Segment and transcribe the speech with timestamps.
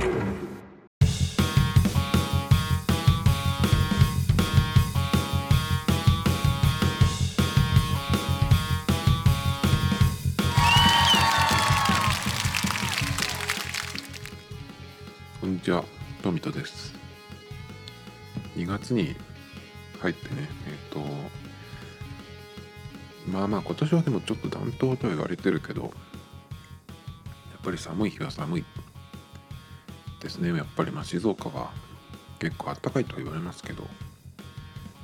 [0.00, 0.06] こ
[15.46, 15.84] んにちは、
[16.22, 16.94] トミトです。
[18.56, 19.14] 2月に
[20.00, 21.00] 入ってね、えっ、と、
[23.30, 25.92] まあまあ今年はでもちょっと暖冬とは言われてるけど、やっ
[27.62, 28.64] ぱり寒い日は寒い
[30.30, 30.56] ですね。
[30.56, 31.72] やっぱりまあ静岡は
[32.38, 33.82] 結構暖かいとは言われますけど、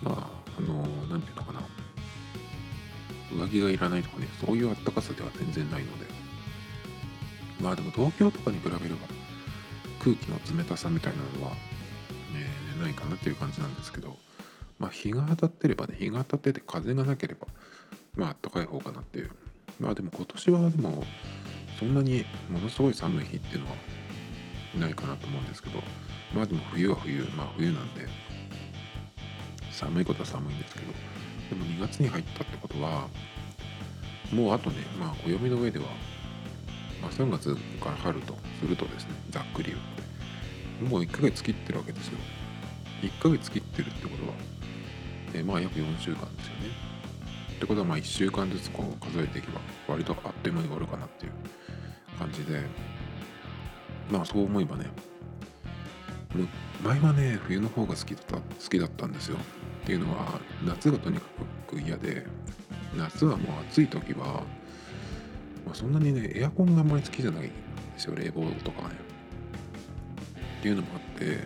[0.03, 1.61] まあ、あの、なんていうのかな、
[3.37, 6.07] 上着がいらないとかね、そういう暖かさでは全然ないので、
[7.61, 8.85] まあでも東京とかに比べれば、
[10.03, 11.53] 空気の冷たさみたいなのは、
[12.35, 14.17] えーないかなっていう感じなんですけど、
[14.79, 17.47] まあ、日が当たってればね日が当たってて風がなければ
[18.15, 19.31] まあ暖かい方かなっていう。
[19.81, 21.05] まあでも今年はでも
[21.79, 23.77] そんなにものすごい寒い日っていうのは
[24.81, 25.83] ないかなと思うんですけど
[26.35, 28.07] まあでも冬は冬まあ冬なんで
[29.71, 30.87] 寒いことは寒いんですけど
[31.51, 33.09] でも2月に入ったってことは
[34.33, 35.87] もうあとねまあ暦の上では
[37.01, 39.79] まあ、3月から春とするとですねざっくり言う
[40.81, 40.87] と。
[40.91, 42.19] もう1ヶ月切ってるわけですよ。
[43.03, 44.35] 1ヶ月切ってるってことは、
[45.35, 46.69] えまあ約4週間ですよね。
[47.57, 51.33] ってことはまあ1週間ずつこう数えていけば割とあっという間に終わるかなっていう
[52.19, 52.61] 感じで
[54.11, 54.87] まあそう思えばね
[56.83, 59.39] 前はね冬の方が好きだった好きだったんですよ。
[59.83, 61.27] っていうのは夏がとにか
[61.67, 62.27] く嫌で
[62.97, 64.43] 夏はもう暑い時は
[65.67, 67.53] まあ、そんなにねエアコンがあんまり好きじゃないんで
[67.97, 68.95] すよ冷房とかね。
[70.61, 71.39] っていうのもあって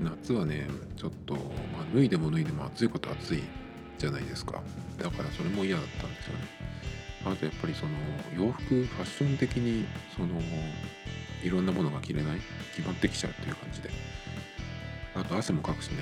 [0.00, 1.42] 夏はねちょっと、まあ、
[1.94, 3.42] 脱いでも脱いでも暑いこと暑い
[3.98, 4.62] じゃないですか。
[4.96, 6.44] だからそれも嫌だったんですよね。
[7.26, 7.92] あとやっぱりその
[8.34, 9.84] 洋服ファッション的に
[10.16, 10.40] その
[11.42, 12.40] いろんなものが着れない？
[12.74, 13.90] 決まってきちゃうっていう感じで。
[15.14, 15.96] あと汗もかくしね。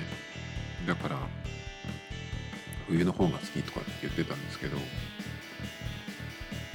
[0.85, 1.17] だから
[2.87, 4.77] 冬の方が好きとかって言ってたんですけど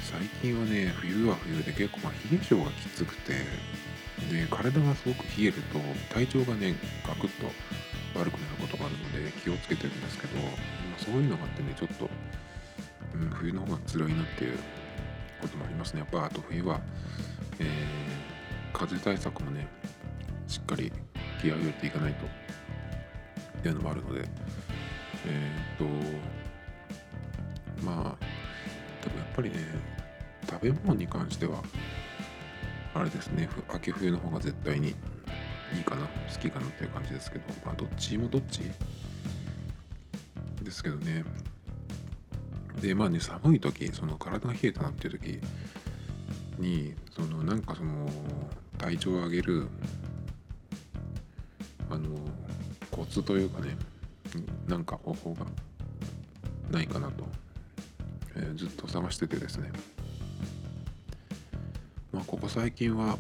[0.00, 3.32] 最近はね冬は冬で結構まあ冷え性がきつくて
[4.30, 5.78] で体がすごく冷えると
[6.12, 6.74] 体調がね
[7.06, 7.46] ガクッと
[8.18, 10.48] 悪くなることがあるので気をつけてるんですけど、ま
[10.98, 12.10] あ、そういうのがあってねちょっと、
[13.14, 14.58] うん、冬の方が辛いなっていう
[15.40, 16.00] こともありますね。
[16.00, 16.80] やっぱあと冬は、
[17.58, 17.64] え
[18.72, 19.66] 風邪対策もね
[20.48, 20.92] しっかり
[21.40, 24.28] 気合を入れていかないとっていうのもあるので
[25.26, 25.84] えーっと
[27.84, 28.24] まあ
[29.04, 29.56] でもやっぱりね
[30.48, 31.62] 食べ物に関しては
[32.94, 38.60] あれですね秋冬の方が絶対にいいかな好きかなっていう感じですけどまあどっちもどっち
[40.62, 41.24] ですけどね。
[42.80, 45.40] でまあね寒い時その体が冷えたなっていう時
[46.62, 48.08] にそのなんかその
[48.78, 49.68] 体調を上げる
[51.90, 52.08] あの
[52.90, 53.76] コツというかね
[54.66, 55.44] なんか方法が
[56.70, 57.24] ないかなと
[58.36, 59.70] えーずっと探しててですね。
[62.12, 63.18] まあここ最近は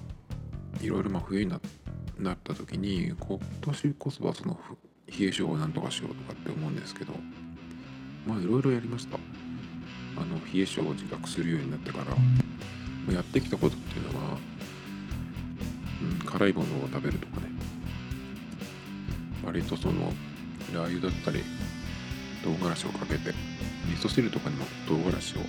[0.80, 1.50] いろいろまあ冬に
[2.18, 4.58] なった時に今年こそはその
[5.06, 7.12] 冷え性をなんとかしようとかって思うんですけど
[8.26, 9.18] まあいろいろやりました。
[10.14, 12.51] あの冷え性を自覚するようになってから。
[13.10, 14.38] やってきたことっていうのは、
[16.02, 17.48] うん、辛いものを食べるとかね。
[19.44, 20.12] 割とその
[20.72, 21.42] ラー油だったり
[22.44, 23.34] 唐辛子をかけて
[23.90, 25.40] 味噌汁とかにも唐辛子を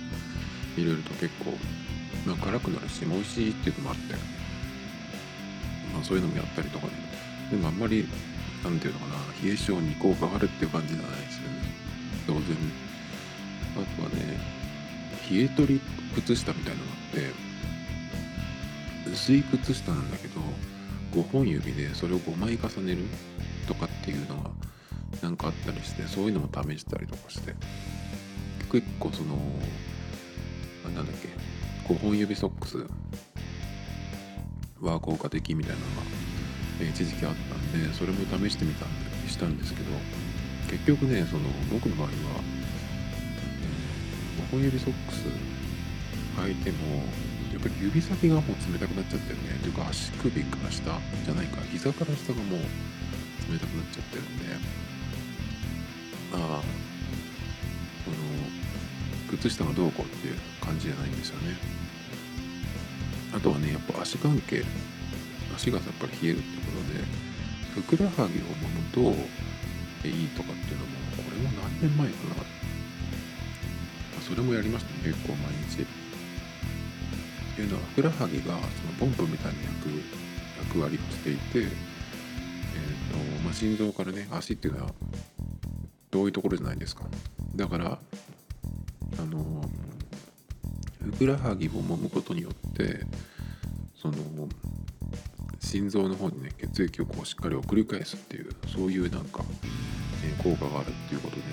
[0.76, 1.52] 入れると結構、
[2.26, 4.14] まあ、辛くなるし美味しいっていうのもあって、
[5.92, 6.92] まあ、そういうのもやったりとかね。
[7.50, 8.06] でもあんまり
[8.64, 11.74] なんていうのかな冷え性に効果があるっていう感じじゃないですよね。
[12.26, 12.42] 当然。
[13.74, 14.63] あとはね
[15.30, 15.80] 冷え取り
[16.14, 17.20] 靴下みたいなのがあっ
[19.04, 20.40] て薄い靴下なんだけど
[21.12, 23.02] 5本指でそれを5枚重ねる
[23.66, 24.50] とかっていうのが
[25.22, 27.54] なんかあったりしてそういうのも試したりとかして
[28.70, 29.36] 結構その
[30.94, 31.28] なんだっけ
[31.92, 32.86] 5本指ソックス
[34.80, 39.90] は効果的みたいなのが一時期あったんでそれも試してみたんでしたんですけど
[40.68, 42.10] 結局ねその僕の場合は
[44.54, 45.26] 本指ソックス
[46.38, 47.02] 履いても
[47.52, 49.58] やっぱり指先がもう冷たくなっちゃってるね。
[49.62, 51.60] というか足首から下じゃないか。
[51.72, 52.60] 膝から下がもう
[53.50, 54.44] 冷たくなっちゃってるんで
[56.32, 56.62] まあ。
[58.04, 58.16] その
[59.38, 61.56] 靴下がどうこうっていう感じじゃないんですよね。
[63.34, 64.62] あとはねやっぱ足関係
[65.56, 67.02] 足がやっぱり冷えるってことで
[67.74, 69.00] ふくらはぎを揉むと
[70.06, 72.63] いいとかっていうのもこれも何年前かな。
[74.26, 75.86] それもやりましたね結構毎日っ
[77.56, 78.60] ていうのはふくらはぎがその
[78.98, 79.88] ポンプみたいに焼く
[80.74, 81.68] 役割をしていて、えーと
[83.44, 84.92] まあ、心臓からね足っていうのは
[86.10, 87.04] 遠いところじゃないですか。
[87.54, 87.98] だから
[89.18, 89.68] あの
[91.00, 93.00] ふくらはぎを揉むことによって
[93.94, 94.14] その
[95.60, 99.44] 心臓の方にね血液をこうしっかり送り返すっていうそういうなんか、
[100.24, 101.48] えー、効果があるっていうことでね、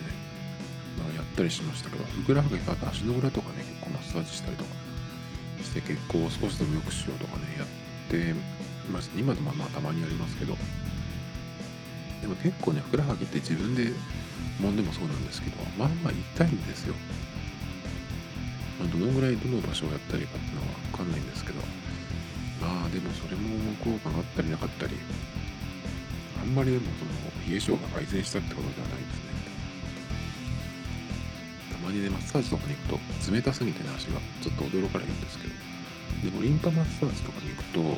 [1.32, 4.70] ったりしましたけどふくらはぎとあと足の裏とかね結構マッサージしたりとか
[5.64, 7.68] して血行を少しでも良くしようとかねやっ
[8.10, 8.36] て
[8.92, 9.10] ます。
[9.16, 10.58] 今でもまあたまにやりますけど
[12.22, 13.94] でも結構ねふくらはぎって自分で
[14.60, 16.96] 揉んでもそうなんですけどまあまあ痛いんですよ、
[18.80, 21.62] まあ、どのぐらいどの場所をやったらいいかっていうのは分かんないんですけど
[22.62, 24.94] まあでもそれも効果があったりなかったり
[26.42, 27.12] あんまりでもその
[27.50, 29.01] 冷え性が改善したってことではないですねた
[31.92, 35.54] まにねマッサージとかに行くと冷たすぎてね足がちょっと驚かれるんですけど。
[36.24, 37.90] でもリンパマッサージとかに行くとあの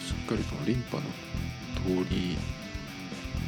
[0.00, 1.02] しっかりそのリンパの
[1.76, 2.36] 通り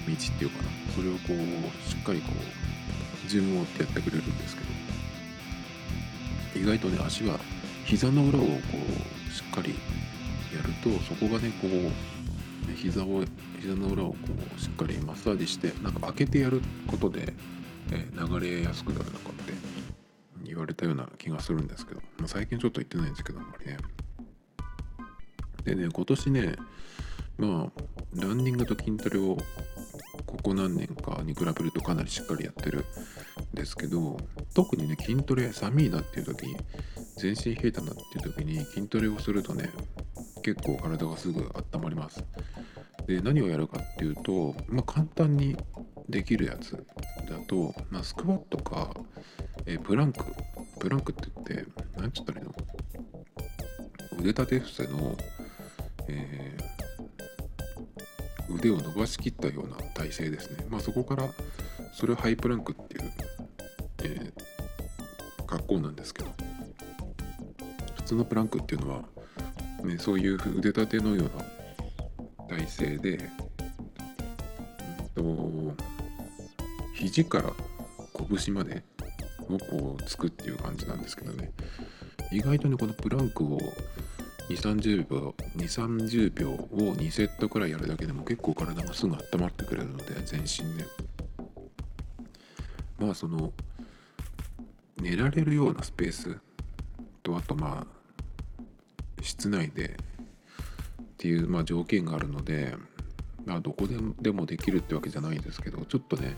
[0.08, 4.70] 道っていうかなそれをこうしっかりこう順を追ってやってくれるんですけど。
[6.56, 7.38] 意外とね足は
[7.84, 9.74] 膝の裏をこうしっかり
[10.54, 13.22] やるとそこがねこう膝を
[13.60, 14.16] 膝の裏をこ
[14.56, 17.32] うしっかりマッサージしてなんか開けてやることで、
[17.92, 19.29] え流れやすくなるのか
[20.80, 23.76] たような気がするんですけど、まあ、最近ちょっと言ってないんですけどあんまりね。
[25.64, 26.56] でね今年ね
[27.36, 27.82] まあ
[28.14, 29.36] ランニングと筋トレを
[30.24, 32.86] ここ何年かに比べるとかなりしっかりやってる
[33.52, 34.16] んですけど
[34.54, 36.56] 特にね筋トレ寒いなっていう時に
[37.18, 39.70] 全身冷えたなっていう時に筋トレをするとね
[40.42, 42.24] 結構体がすぐ温まります。
[43.06, 45.56] で何をやるかっていうと、まあ、簡単に
[46.08, 46.72] できるやつ
[47.28, 48.94] だと、まあ、スクワットか、
[49.66, 50.24] えプランク
[50.80, 52.52] プランクって言って何ちゅったらいいの？
[54.18, 55.16] 腕立て伏せの、
[56.08, 61.28] えー、腕を伸ばしきったような体勢ですね、まあ、そこから
[61.92, 63.12] それをハイプランクっていう、
[64.04, 66.30] えー、格好なんですけど。
[67.96, 69.04] 普通のプランクっていうのは
[69.84, 71.30] ね、そういう腕立てのよ
[72.48, 73.30] うな体勢で、
[75.14, 75.84] うんと、
[76.96, 77.52] 肘から
[78.44, 78.82] 拳まで
[79.54, 81.52] をこうつくっていう感じなんですけどね。
[82.32, 83.58] 意外とねこのプランクを
[84.48, 90.86] 2 3 0秒2 3 0秒を2セットくらいやるだけでも結構体がすぐ温まってくれるので全身で
[92.98, 93.52] まあその
[95.00, 96.38] 寝られるようなスペース。
[97.22, 98.62] とあとまあ
[99.22, 99.96] 室内で
[101.02, 102.74] っていう、まあ、条件があるので、
[103.44, 103.86] まあ、どこ
[104.20, 106.34] でもできるってわけじゃないんですけどちょっとね、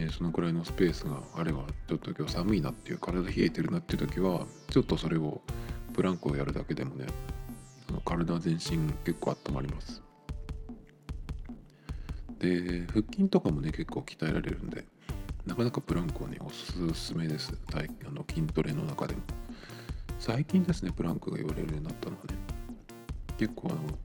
[0.00, 5.42] えー、そのくらいのスペースがあればちょっと今日寒いなっていう体冷えてるなっていう時はちょっとそれを
[5.92, 7.04] ブランクをやるだけでもね
[7.90, 10.02] あの体全身結構温まります。
[12.38, 14.86] で腹筋とかもね結構鍛えられるんで
[15.44, 17.52] なかなかプランクはねおすすめです。
[17.74, 19.20] あの筋トレの中でも。
[20.18, 22.34] 最近ですねプランクが言われるようになったのはね
[23.38, 23.98] 結構あの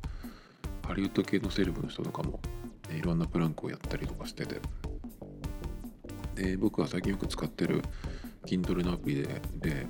[0.87, 2.39] ハリウッド系のセレブの人とかも、
[2.89, 4.61] ね、いろんなプランクをやったりとかしてて
[6.35, 7.81] で僕が最近よく使ってる
[8.45, 9.87] 筋トレのアプリでで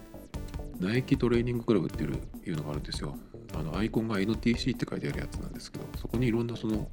[0.79, 3.15] ナイキトレーニングクラブっていういうのがあるんですよ
[3.57, 6.87] あのアイコンが NTC って書いてあるやつなんですけどそこにいろんなその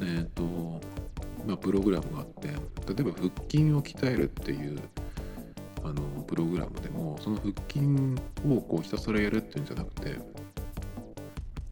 [0.00, 0.80] えっ、ー、と
[1.46, 2.54] まあプログラムがあって例
[3.00, 4.78] えば腹筋を鍛えるっていう
[5.84, 7.86] あのプログラムでもその腹筋
[8.46, 10.16] をこうひたすらやるっていうんじゃなくて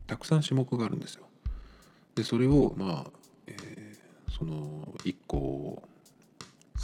[0.07, 1.27] たくさん種目があるんですよ。
[2.15, 3.11] でそれをまあ、
[3.47, 5.83] えー、その1個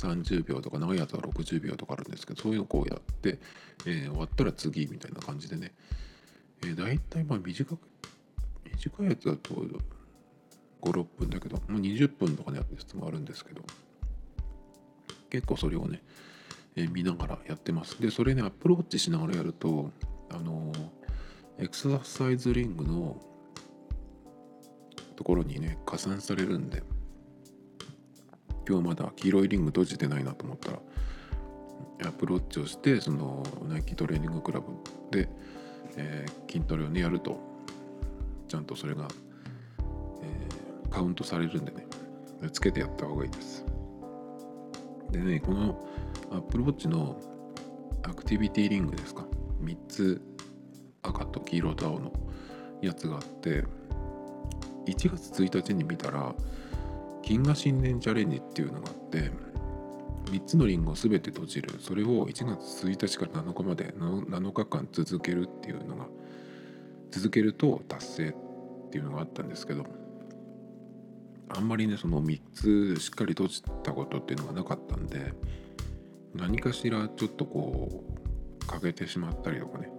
[0.07, 3.39] 30秒とか長いやつは60秒とかあるんですけどそういうのをこうやって、
[3.87, 5.73] えー、終わったら次みたいな感じでね、
[6.65, 7.79] えー、大体まあ短く
[8.65, 9.55] 短いやつだと
[10.83, 13.63] 56分だけどもう20分とかのやつもあるんですけど
[15.31, 16.03] 結構それをね
[16.77, 18.01] え見ながらやってます。
[18.01, 19.91] で、それね、アプローチしながらやると、
[20.31, 20.73] あの
[21.59, 23.21] エクササイズリングの
[25.17, 26.83] ところにね、加算されるんで、
[28.69, 30.79] 今日まだ黄色いリング閉じてないなと思ったら、
[32.07, 34.67] アプローチをして、そのナイキトレーニングクラブ
[35.11, 35.29] で、
[35.97, 37.39] えー、筋トレをね、やると、
[38.49, 39.09] ちゃんとそれが、
[40.23, 41.87] えー、カウントされるんでね、
[42.53, 43.65] つけてやった方がいいです。
[45.11, 45.89] でね、この
[46.31, 47.21] Apple Watch の
[48.03, 49.27] アクティビティリングですか。
[49.63, 50.21] 3つ
[51.03, 52.13] 赤と黄色と青の
[52.81, 53.65] やつがあって
[54.87, 56.35] 1月1日に見たら
[57.23, 59.31] 金河新年チャレンジっていうのがあって
[60.31, 61.75] 3つのリンゴを全て閉じる。
[61.81, 66.07] それを1月1日から7日まで7日間続けるっていうのが
[67.11, 69.85] 続けると達成っていうのがあったんですけど
[71.49, 75.35] あんまりねその3つしっかり閉じたことっていうのがなかったんで
[76.35, 78.05] 何かしらちょっとこ
[78.63, 79.91] う欠けてしまったりとかね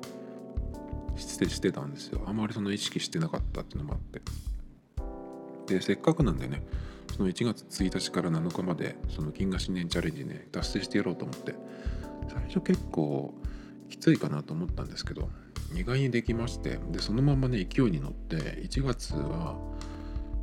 [1.15, 2.23] してしてたんですよ。
[2.25, 4.21] あんまりその意識してなかったっていうのもあって。
[5.67, 6.63] でせっかくなんでね
[7.15, 11.55] その1月1日から7日までその金河新年チャレンジね達成してやろうと思って
[12.29, 13.33] 最初結構
[13.89, 15.29] きついかなと思ったんですけど
[15.75, 19.55] 意外にできましてでそのままね勢いに乗って1月は、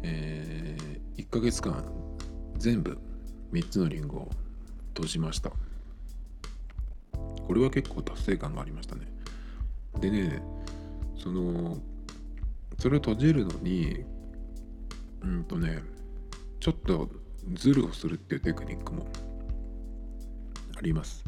[0.02, 1.84] えー、1ヶ月間
[2.56, 2.98] 全部
[3.52, 4.28] 3つのリングを
[4.94, 5.50] 閉じました。
[7.46, 9.08] これは結構達成感がありましたね。
[9.98, 10.40] でね
[11.16, 11.78] その
[12.78, 14.04] それを閉じるのに
[15.22, 15.82] うんとね
[16.60, 17.08] ちょっと
[17.54, 19.06] ズルをするっていうテクニックも
[20.76, 21.24] あります。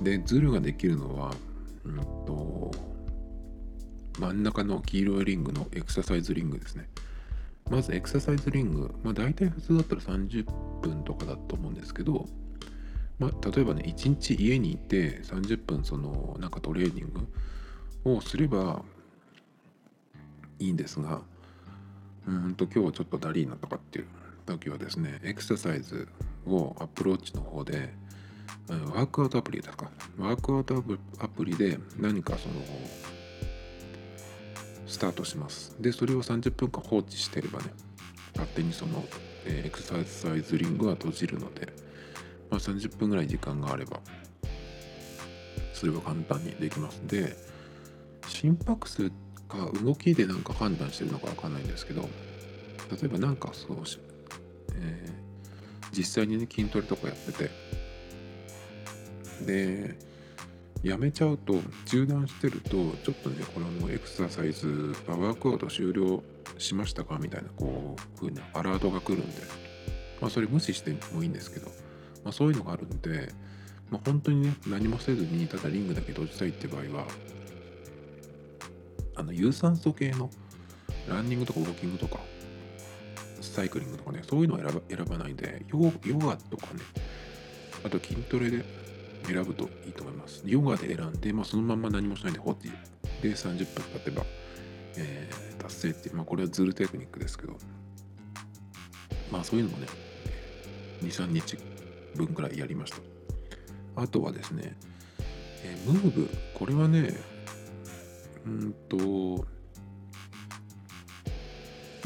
[0.00, 1.32] でズルができるのは
[1.84, 2.70] うんと
[4.18, 6.88] 真ん中の黄色いリングのエクササイズリングですね。
[7.68, 10.44] まずエクササイズリング、まあ、大体普通だったら30
[10.80, 12.26] 分とかだと思うんですけど、
[13.18, 17.12] まあ、例えばね1日家にいて30分そのなんかトレーニン
[18.04, 18.82] グをすれば
[20.58, 21.22] いいんですが
[22.28, 24.06] うんと今日はちょっとダリーナとかっていう
[24.46, 26.08] 時はですねエクササイズ
[26.46, 27.94] をアプローチの方で
[28.68, 29.90] ワークアウトアプリですか。
[30.18, 30.82] ワークアウト
[31.18, 32.54] アプリで何かその
[34.86, 35.76] スタートします。
[35.80, 37.66] でそれを30分間放置してればね
[38.34, 39.04] 勝手にその、
[39.46, 41.72] エクササイズリングは閉じるので、
[42.50, 44.00] まあ、30分ぐらい時間があれば
[45.72, 47.00] それは簡単にできます。
[47.06, 47.36] で
[48.28, 49.10] 心拍数
[49.48, 52.08] か動きでなんか判断してるのか分かんないんですけど例
[53.04, 53.76] えばなんかそう、
[54.84, 57.50] えー、実際にね筋トレとかやってて。
[59.46, 59.96] で
[60.82, 66.22] やめちゃうと中断してるとちょっとねこのエクササイズワークアウト終了
[66.58, 67.18] しましたか？
[67.18, 69.42] みたいなこう風なアラートが来るんで。
[70.20, 71.66] まあそれ無視してもいいんですけど、
[72.22, 73.32] まあ、そういうのがあるんで、
[73.90, 77.06] まあ、本当にね何もせずにただリングだけ閉じたいって場合は
[79.16, 80.30] あの有酸素系の
[81.08, 82.20] ランニングとかウォーキングとか
[83.52, 86.80] サイクリングとかねそういうのを選ば選ばないんでヨガとかね
[87.84, 88.64] あと筋トレで
[89.26, 90.42] 選ぶといいと思います。
[90.44, 92.68] ヨガで選んで、まあ、そのまんま何もしないで放置
[93.22, 94.22] で30分経てば、
[94.96, 97.56] えー、達成っていう、まあ、これはズルテクニックですけど
[99.32, 99.86] まあそういうのもね
[101.02, 101.58] 23日
[102.14, 102.98] 分くらいやりました。
[103.96, 104.76] あとはですね、
[105.62, 106.28] えー、ムーブ。
[106.54, 107.14] これはね
[108.46, 109.46] うんと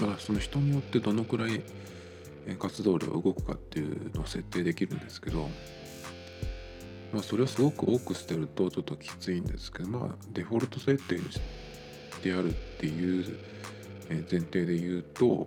[0.00, 1.62] まあその人によってどのくらい
[2.58, 5.48] 活動量が動くかっていうのを設定できるんですけど
[7.12, 11.40] まあそれをすごく多く捨てるとちょっときついんですけどまあデフォルト設定にし
[12.22, 13.38] てあるっていう
[14.08, 15.46] 前提で言うと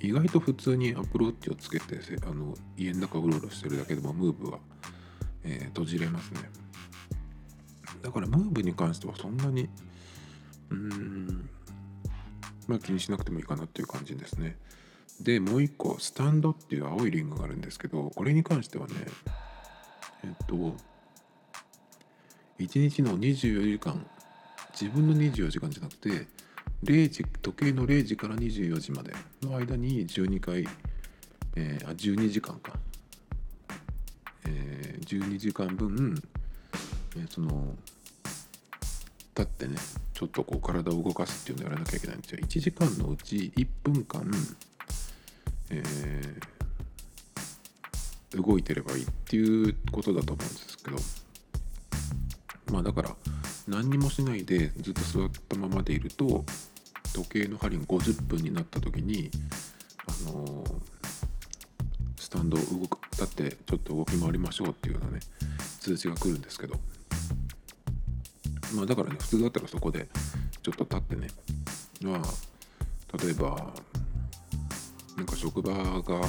[0.00, 4.58] 意外と普通にアプローチをつけてあの家の中うろうろしてるだけでもムーブは、
[5.42, 6.40] えー、閉じれますね。
[8.00, 9.68] だからムーブに関してはそんなに
[10.70, 11.50] うーん
[12.68, 14.56] まあ気にしなくてもいいかなっていう感じですね。
[15.20, 18.94] でもう一個スタンドっていう青いリングがあるんですけどこれに関してはね
[20.22, 20.76] えっと
[22.60, 24.06] 1日の24時間
[24.80, 26.28] 自分の24時間じゃなくて
[26.84, 30.68] 0時時計の0時から24時までの間に12回、
[31.56, 32.74] えー、あ12時間か、
[34.46, 36.14] えー、12時間分、
[37.16, 37.74] えー、その
[39.34, 39.76] 立ってね
[40.18, 42.40] ちょっとこう体を動かすっていうのをやらなきゃいけないんですよ。
[42.42, 44.28] 1時間のうち1分間、
[45.70, 46.58] えー
[48.36, 50.96] 動いてればいいっていうことだと思うんですけど。
[52.72, 53.16] まあだから
[53.68, 56.44] 何にもしないでずっと座ったままでいると
[57.14, 59.30] 時計の針が50分になった時に
[60.06, 60.74] あのー、
[62.18, 65.20] スタンドを動く立ってちょっと動き回りましょうっていうようなね
[65.80, 66.78] 通知が来るんですけど。
[68.74, 70.08] まあだからね普通だったらそこで
[70.62, 71.28] ちょっと立ってね。
[72.02, 73.72] まあ例えば
[75.16, 76.20] なんか職場が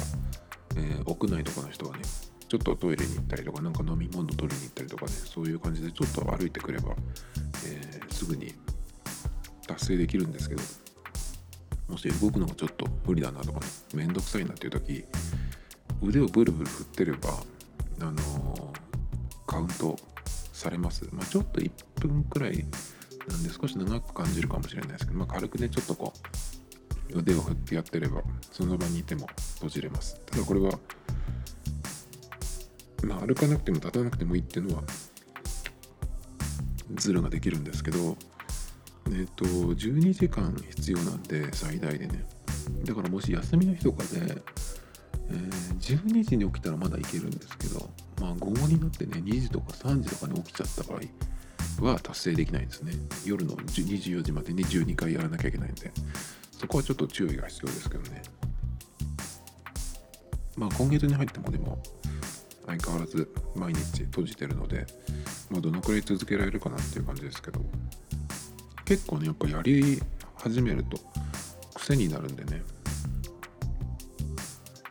[0.76, 2.02] えー、屋内とかの人はね
[2.48, 6.94] ちょっとトイレに行ったりとかなんか飲み物取りに行ったりとかねそういう感じでちょっと歩いてくれば、
[7.66, 8.54] えー、すぐに
[9.66, 10.62] 達成できるんですけど
[11.88, 15.04] もし動くのがちょっと無理だなとかねめんどくさいなっていう時
[16.02, 17.30] 腕をブルブル振ってれば
[18.00, 18.70] あのー、
[19.46, 19.96] カウント
[20.60, 22.64] されます、まあ、ちょっと1分くらい
[23.28, 26.12] なんで少し長く感じるかもしれないですけど、まあ、軽くねちょっとこ
[27.14, 30.20] う腕を振ってやってればその場にいても閉じれます。
[30.26, 30.78] ただこれは
[33.02, 34.84] まあ歩かなくても立たなくてもいいっていうのは
[36.94, 42.24] ズルができるんですけど、ね、っ、と12時間必要なんで最大でね。
[42.84, 44.40] だからもし休みの日とかで、
[45.30, 47.88] えー、12時に起きたらまだいけるんですけど
[48.20, 52.92] まあ午後になってね2時とか3時とかに起きちゃった場合は達成できないんですね。
[53.24, 55.90] 夜の24時までに12回やらなきゃいけないんで。
[56.60, 58.22] そこはちょっと注意が必要ですけどね。
[60.56, 61.82] まあ今月に入ってもでも
[62.66, 64.86] 相変わらず毎日閉じてるので、
[65.48, 67.64] まあ、どのくらい続けられるかなっていう感じですけど
[68.84, 70.02] 結構ねやっぱやり
[70.34, 70.98] 始めると
[71.74, 72.62] 癖になるんでね。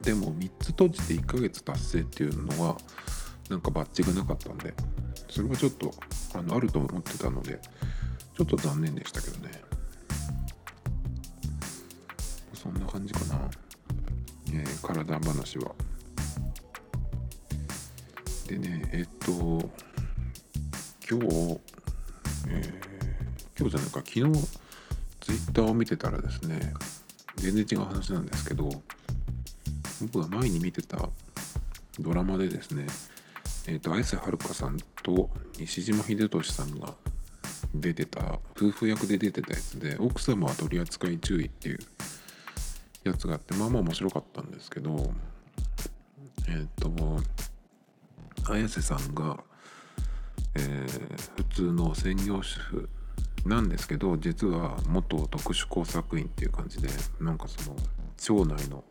[0.02, 2.78] でも3つ閉じて1ヶ月達成っていうのは
[3.50, 4.74] なんかバッジがなかったんで
[5.30, 5.94] それはちょっと
[6.34, 7.60] あのあると思ってたので
[8.38, 9.70] ちょっと残念でしたけどね。
[12.62, 13.50] そんな感じかな、
[14.54, 15.72] えー、体話は。
[18.48, 19.32] でねえっと
[21.10, 21.60] 今日、
[22.50, 24.22] えー、今日じゃないか昨日
[25.22, 26.74] ツイッターを見てたらですね
[27.38, 28.70] 全然違う話なんですけど
[30.02, 31.10] 僕が前に見てた
[32.00, 32.86] ドラマでですね
[33.68, 36.94] え、ー、と綾瀬はるかさんと西島秀俊さんが
[37.74, 41.80] 出てた夫婦役で出てたやつで奥様は取り扱い注意っていう
[43.04, 45.12] やつがあってまあまあ面白かったんですけど
[46.48, 46.90] えっ、ー、と
[48.52, 49.38] 綾瀬さんが、
[50.56, 52.90] えー、普通の専業主婦
[53.46, 56.90] なんですけど実は元特殊工作員っていう感じで
[57.22, 57.76] なんかその
[58.18, 58.84] 町内の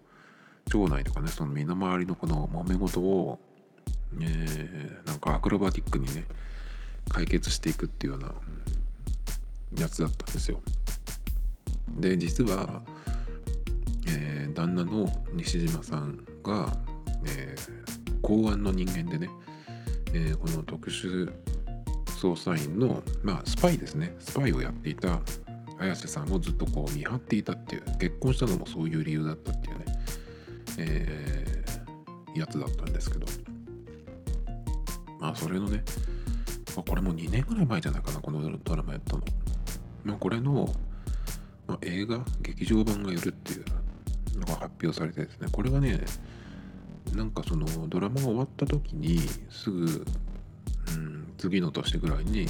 [0.68, 3.38] 町内とかねその身の回りのこの揉め事を、
[4.20, 6.24] えー、なんかアクロバティックにね
[7.08, 8.34] 解決していくっていうような
[9.80, 10.60] やつだったんですよ。
[11.98, 12.82] で実は、
[14.08, 16.76] えー、旦那の西島さんが、
[17.26, 19.28] えー、公安の人間でね
[20.14, 21.30] えー、この特殊
[22.20, 25.20] 捜査員の、まあ、スパイですねスパイをやっていた
[25.78, 29.84] 綾瀬さんをずっとこう見張っていたっていう結婚したのもそういう理由だったっていうね、
[30.78, 33.26] えー、やつだったんですけど。
[35.20, 35.82] まあそれのね、
[36.76, 39.22] まあ、これも2年ぐらい前じゃないかなこのドラマやったの。
[40.04, 40.72] まあ、これの、
[41.66, 45.48] まあ、映画劇場版がやるっていうのが発表されてですね。
[45.50, 46.00] これがね
[47.14, 49.18] なんかそのドラマが終わった時に
[49.50, 50.06] すぐ、
[50.94, 52.46] うん、次の年ぐらいに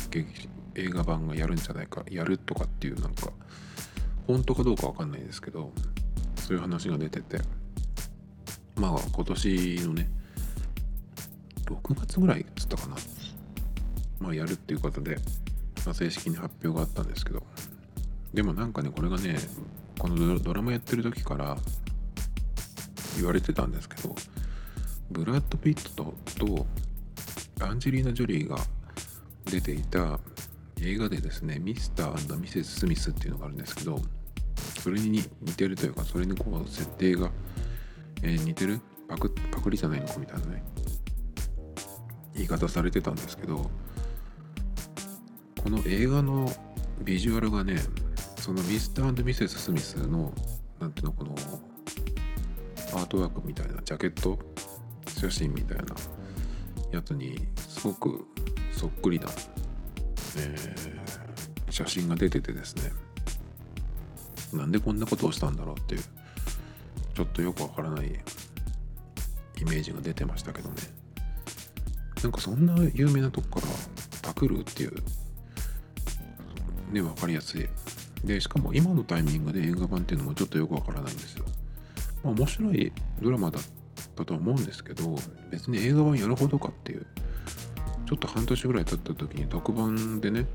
[0.74, 3.30] 映画版がやるんじゃないかやるとかっていうなんか
[4.26, 5.72] 本当かどうかわかんないですけど
[6.36, 7.40] そういう話が出てて。
[8.78, 10.08] まあ今年のね
[11.64, 12.96] 6月ぐらいっつったかな。
[14.20, 15.16] まあやるっていうことで、
[15.84, 17.42] まあ、正式に発表があったんですけど。
[18.32, 19.38] でもなんかねこれがね
[19.98, 21.56] このドラマやってる時から
[23.16, 24.14] 言われてたんですけど
[25.10, 26.66] ブラッド・ピットと
[27.60, 28.58] アンジェリーナ・ジョリーが
[29.46, 30.20] 出ていた
[30.80, 34.00] 映画でですねミスターミセス・スミスっていうのがあるんですけど
[34.80, 37.30] それに似てるというかそれにこう設定が、
[38.22, 38.80] えー、似てる？
[39.08, 40.06] パクパクリじゃないの？
[40.06, 40.62] かみたいなね。
[42.34, 43.70] 言い方されてたんですけど
[45.62, 46.50] この映画の
[47.02, 47.78] ビジュアルがね
[48.36, 50.32] そのミスターミセス・スミスの
[50.78, 51.34] なんていうのこの
[52.92, 54.38] アートワークみたいなジャケット？
[55.06, 55.84] 写真みたいな
[56.92, 58.24] やつにすごく
[58.72, 59.26] そっくりな、
[60.36, 62.92] えー、写真が出ててですね。
[64.52, 66.02] なんでこんなことをしたんだろうっていう。
[67.18, 70.76] ちょっとよくわからないイメージが出てましたけどね。
[72.22, 73.72] なんかそんな有名なとこから
[74.22, 74.94] パクるっていう
[76.92, 77.68] ね分かりやすい。
[78.24, 81.44] でしかも今のタイミングで映画版っていうのもちょっとよくわからないんですよ、
[82.22, 83.62] まあ、面白いドラマだっ
[84.14, 85.16] たとは思うんですけど
[85.50, 87.06] 別に映画版やるほどかっていう
[88.06, 90.46] ちょっと半年ぐらい経った時に特番でね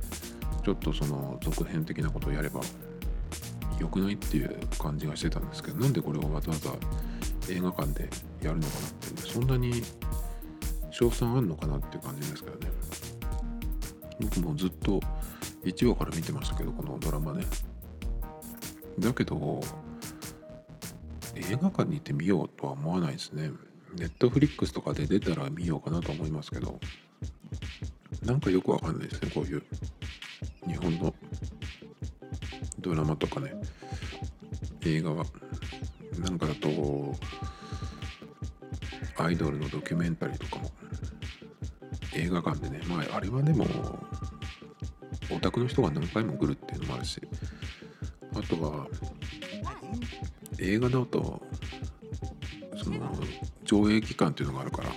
[0.65, 2.60] ちょっとその続編的なことをやれば
[3.80, 6.72] 良くないっていう感じがしてたんですけどなんでこれをわざわざ
[7.50, 8.10] 映画館で
[8.42, 9.82] やるのかなっていうそんなに
[10.92, 12.72] 賞賛あんのかなっていう感じですけどね
[14.20, 15.00] 僕もずっと
[15.64, 17.44] 1話から見てましたけどこのドラマね
[19.00, 19.62] だけど
[21.36, 23.50] 映画館に行って見ようとは思わないですね。
[23.98, 26.80] ネットフリックスとかで出たら見ようかなと思いますけど、
[28.24, 29.64] なんかよくわかんないですね、こういう
[30.68, 31.14] 日本の
[32.84, 33.54] ドラマとかね、
[34.86, 35.26] 映画は。
[36.19, 37.15] なんかだと、
[39.17, 40.69] アイドルのドキュメンタリーとかも。
[42.13, 43.65] 映画館でね、まああれはでも、
[45.32, 47.22] オタクの人が何回も来るっていうのもあるし、
[48.36, 48.88] あとは、
[50.60, 51.41] 映画だと
[52.84, 53.00] その
[53.63, 54.89] 上映期間っていうのがあるから。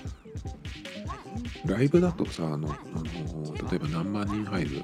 [1.67, 4.83] ライブだとさあのあの例えば何万人入る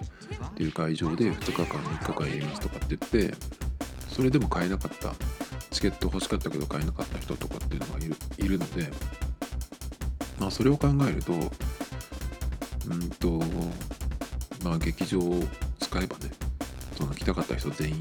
[0.52, 3.34] っていう会場で2日間3日間やりますとかって言って
[4.08, 5.14] それでも買えなかった。
[5.72, 8.88] チケット欲しかったけど買えなかった人とかっていうのがいるいるので
[10.38, 13.42] まあそれを考えるとうんと
[14.62, 15.42] まあ劇場を
[15.80, 16.30] 使えばね
[16.96, 17.98] その来たかった人全員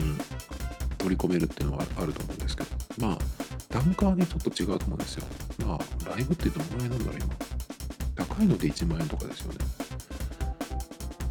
[0.97, 2.69] 取り込めるっていうのはあると思うんですけど
[3.07, 3.17] まあ
[3.69, 5.23] 単価はねちょっと違うと思うんですよ。
[5.65, 8.25] まあライブってどのぐらいなんだろう今。
[8.27, 9.59] 高いので1万円とかですよね。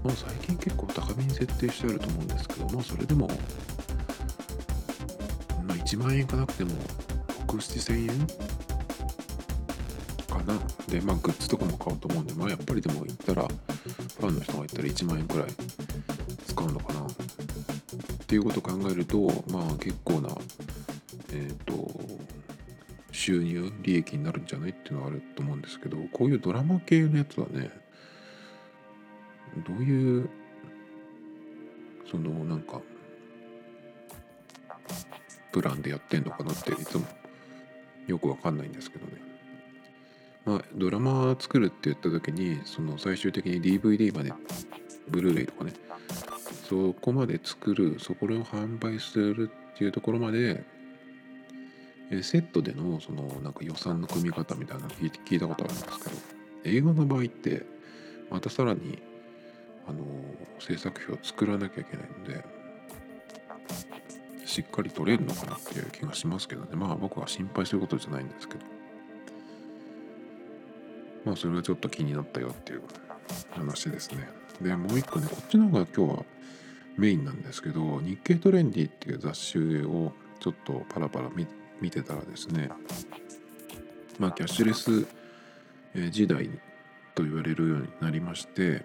[0.05, 3.29] まあ最近結構高めに設定してあると思うんですけどまあそれでも
[5.67, 6.71] まあ1万円いかなくても
[7.47, 8.09] 6、7千円
[10.29, 10.59] かな。
[10.89, 15.49] でまあグッズとかも買うと思うんでまあやっぱりでも行ったらファンの人が行ったら1万円くらい
[16.47, 17.01] 使うのかな。
[17.03, 17.07] っ
[18.27, 19.19] ていうことを考えると
[19.51, 20.29] まあ結構な
[21.33, 21.91] えっ、ー、と
[23.11, 27.71] 収入利益になるんじゃないっていうのはあると思うんですけどこういうドラマ系のやつはね
[29.67, 30.29] どういう
[32.11, 32.81] そのなんか
[35.53, 37.07] プランでやってんのかなっていつも
[38.07, 39.13] よくわかんないんですけどね。
[40.45, 44.33] まあドラマ作るって言った時にその最終的に DVD まで
[45.09, 45.73] ブルーレイとかね。
[46.71, 50.63] そこまで作るそこを販売するっていうところまで
[52.23, 56.11] セットでのそのなんか予算の組み方みたいなの聞いたことあるんですけど
[56.65, 57.65] 映画の場合って
[58.31, 59.03] またさらに
[59.87, 60.05] あの
[60.59, 62.45] 制作費を作らなきゃいけないので
[64.47, 66.71] しっかり取れるのかなっていう気がしますけどね。
[66.75, 68.61] まあ僕は心配することじゃないんですけど。
[71.25, 72.83] まあそれがちょっと気になったよっていう
[73.51, 74.29] 話ですね。
[74.61, 76.25] でもう一個ねこっちの方が今日は
[76.97, 81.31] メインなんですけど日経トレンディっていう雑誌をちょっとパラパラ
[81.81, 82.71] 見てたらですね
[84.19, 85.07] まあキャッシュレス
[86.11, 86.51] 時代
[87.15, 88.85] と言われるようになりまして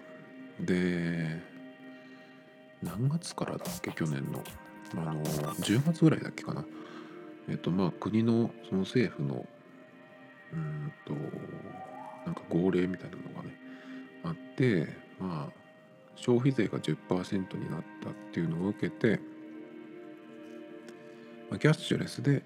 [0.60, 1.40] で
[2.82, 4.42] 何月からだっけ去年の。
[4.94, 6.64] あの10月ぐらいだっけかな。
[7.48, 9.46] えっとまあ国のその政府の
[10.52, 11.12] うんと
[12.24, 13.56] なんか号令みたいなのがね
[14.24, 14.88] あって
[15.18, 15.66] まあ
[16.14, 19.20] 消費税が10%になったっていうのを受けて、
[21.50, 22.42] まあ、キャッシュレスで、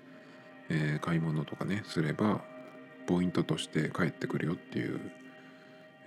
[0.68, 2.42] えー、買い物とかねすれば
[3.06, 5.00] ポイントとして返ってくるよっていう、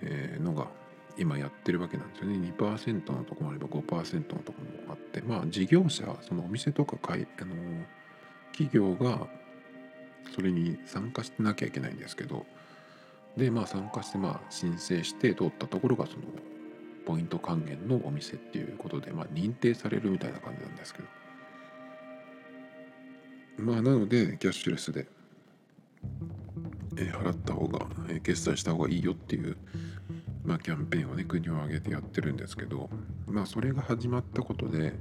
[0.02, 0.68] えー、のが
[1.16, 2.36] 今やってるわけなんですよね。
[2.56, 5.20] 2%のとこもあれば5%のとこもあって。
[5.22, 7.54] まあ事業者そのお店とか買いあの
[8.52, 9.26] 企業が
[10.34, 12.46] それに参加してなきゃいけないんですけど。
[13.36, 16.18] でまあ参加してまあ申請して通ったところがその
[17.04, 21.08] ポイント還元のお店っていうことで、まあ、認定されるみたいな感じなんですけど。
[23.58, 25.06] まあなのでキャッシュレスで、
[26.96, 29.56] え、払った方が、え、決済した方がいいよっていう、
[30.44, 32.90] まあ、キャンペーンをね国を挙げてやってるんですけど
[33.26, 34.92] まあそれが始まったことで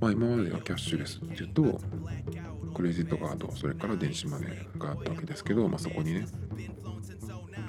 [0.00, 1.80] まあ今まではキャッシュレスっていうと
[2.74, 6.26] クレジットカードそれから電子マネーがあったわけですけど、まあ、そこにね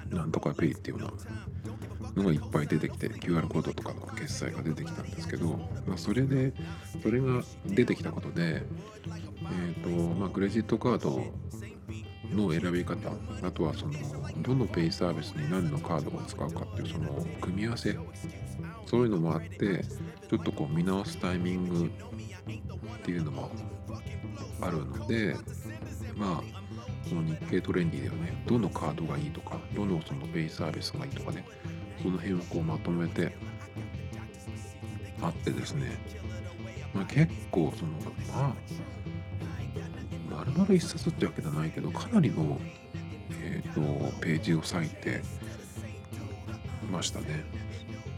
[0.09, 6.53] なんとかペイっていうようなのがいっぱい出てきて QR コードとかの決済が出てきたんですけど、まあ、それで
[7.01, 8.63] それが出てきたことで、
[9.05, 11.23] えーとまあ、クレジットカード
[12.35, 12.95] の選び方
[13.43, 13.93] あとはその
[14.41, 17.97] どのペイサービスに何のカードを使うかっていうその組み合わせ。
[18.85, 19.83] そういうのもあって
[20.29, 23.49] ちょっとこう見直すタイミングっていうのも
[24.59, 25.37] あるので
[26.17, 28.43] まあその日経トレンディではね。
[28.47, 31.45] どのカードがいいとかどのそのペイサービスがいいとかね。
[32.01, 33.35] その辺をこうまとめて
[35.21, 35.91] あってですね、
[36.93, 37.91] まあ、結構その
[38.33, 38.55] まあ
[40.41, 42.59] 丸々一冊ってわけじゃないけどかなりの、
[43.43, 43.81] えーと、
[44.21, 45.21] ページを割いて
[46.91, 47.45] ましたね。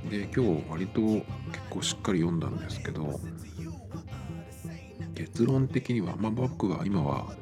[0.09, 1.25] で今日割と結
[1.69, 3.19] 構しっかり読んだんですけど
[5.15, 7.33] 結論的には、まあ、僕は今は、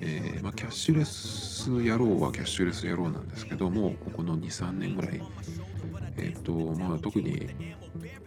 [0.00, 5.22] えーまあ、キャッシュレス野郎はキャッシュレス野郎なんですけどもここの23年ぐらい
[6.16, 7.48] え、ー、とまあ特に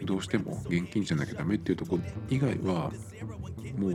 [0.02, 2.92] どうしても現金じゃなきゃダメっていうとこ以外は
[3.76, 3.94] もう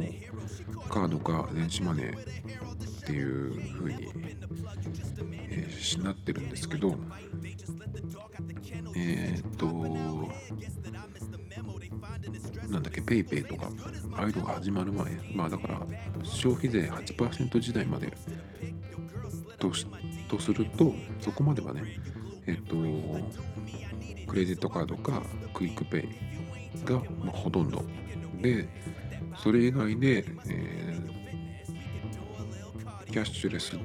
[0.90, 2.18] カードか電子マネー
[3.04, 4.10] っていう風に、
[5.50, 6.96] えー、なってるんですけど
[8.96, 9.68] えっ、と
[12.70, 13.70] なんだっけ PayPay とか
[14.16, 15.82] ああいうのが始まる前まあだから
[16.24, 18.14] 消費税8%時代まで
[19.60, 19.72] と
[20.30, 21.84] とするとそこまではね
[22.48, 22.76] えっ、と
[24.28, 25.22] クレジットカードか
[25.54, 27.84] クイックペイが、ま、ほとんど。
[28.42, 28.68] で
[29.38, 33.78] それ以外で、えー、キャッシュレス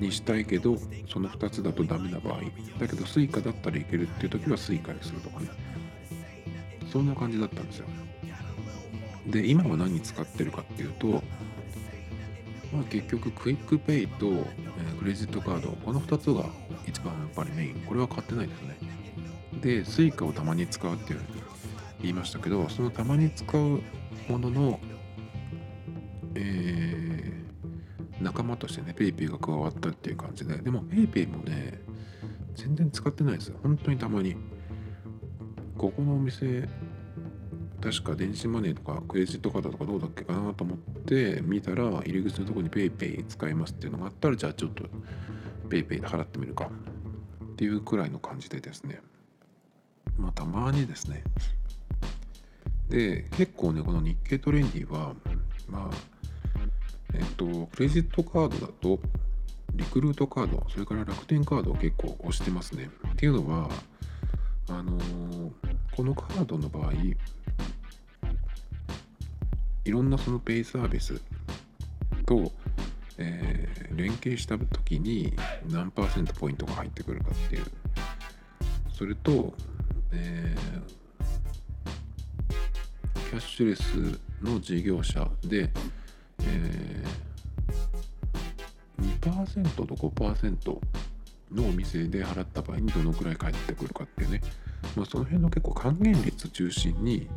[0.00, 0.76] にしたいけど
[1.12, 2.40] その2つだとダメな場合。
[2.78, 5.48] だけど Suica だったらいけるっていう時は Suica にするとかね。
[6.90, 7.86] そんな感じだったんですよ。
[9.26, 11.22] で今は何使ってるかっていうと、
[12.72, 16.48] まあ、結局クイックペイと、えー、クレジットカードこの2つが
[16.88, 17.74] 一番やっぱりメイン。
[17.86, 18.78] これは買ってないですね。
[19.60, 21.20] で Suica をたまに使うっていう
[22.00, 23.80] 言いましたけどそのたまに使う
[24.28, 24.80] ものの
[26.34, 30.56] えー、仲間としてね PayPay が加わったっていう感じで。
[30.58, 31.80] でも PayPay もね
[32.54, 34.36] 全然使ってないです本当にたまに。
[35.76, 36.68] ここのお店
[37.80, 44.84] 確か電子マネーとかクレジットカードとかどうだっけかなと思って見たら入り口のとこに PayPay 使いますっていうのがあったらじゃあちょっと
[45.68, 46.70] PayPay で払ってみるか
[47.52, 49.00] っていうくらいの感じでですね。
[50.16, 51.22] まあたまにですね。
[52.88, 55.14] で結構ねこの日経トレンディは
[55.68, 55.96] まあ
[57.14, 58.98] えっとクレジットカードだと
[59.74, 62.90] リクルートカードそれから楽天カードを結構押してますね。
[63.12, 63.68] っていうのは
[64.70, 65.50] あのー、
[65.96, 66.92] このカードの場合
[69.84, 71.20] いろんなそのペイサービス
[72.26, 72.52] と、
[73.18, 75.32] えー、連携した時に
[75.68, 77.64] 何パーセントポイントが入ってくるかっていう。
[78.92, 79.54] それと、
[80.12, 85.70] えー、キャッシュレスの事業者で、
[86.42, 90.78] えー、2%と5%
[91.52, 94.40] のお店で払った場合にどのくらい返ってくるかっていうね、
[94.96, 97.28] まあ、その辺の結構還元率中心に、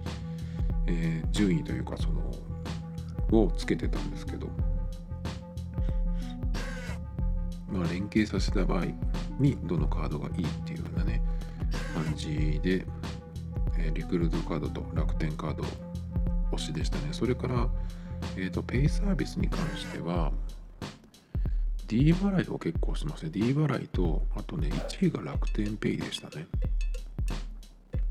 [0.87, 4.47] えー、順位というかそのをつけてたんですけど、
[7.71, 8.85] まあ、連携させた場合
[9.39, 11.21] にどのカードがいいっていうようなね
[11.93, 12.85] 感じで、
[13.77, 15.63] え、リクルートカードと楽天カード
[16.51, 17.67] 推しでしたねそれから、
[18.35, 20.31] えーと、ペイサービスに関しては
[21.91, 23.31] D 払いを結構しますね。
[23.31, 26.47] D 払いと、あとね、1位が楽天ペイでしたね。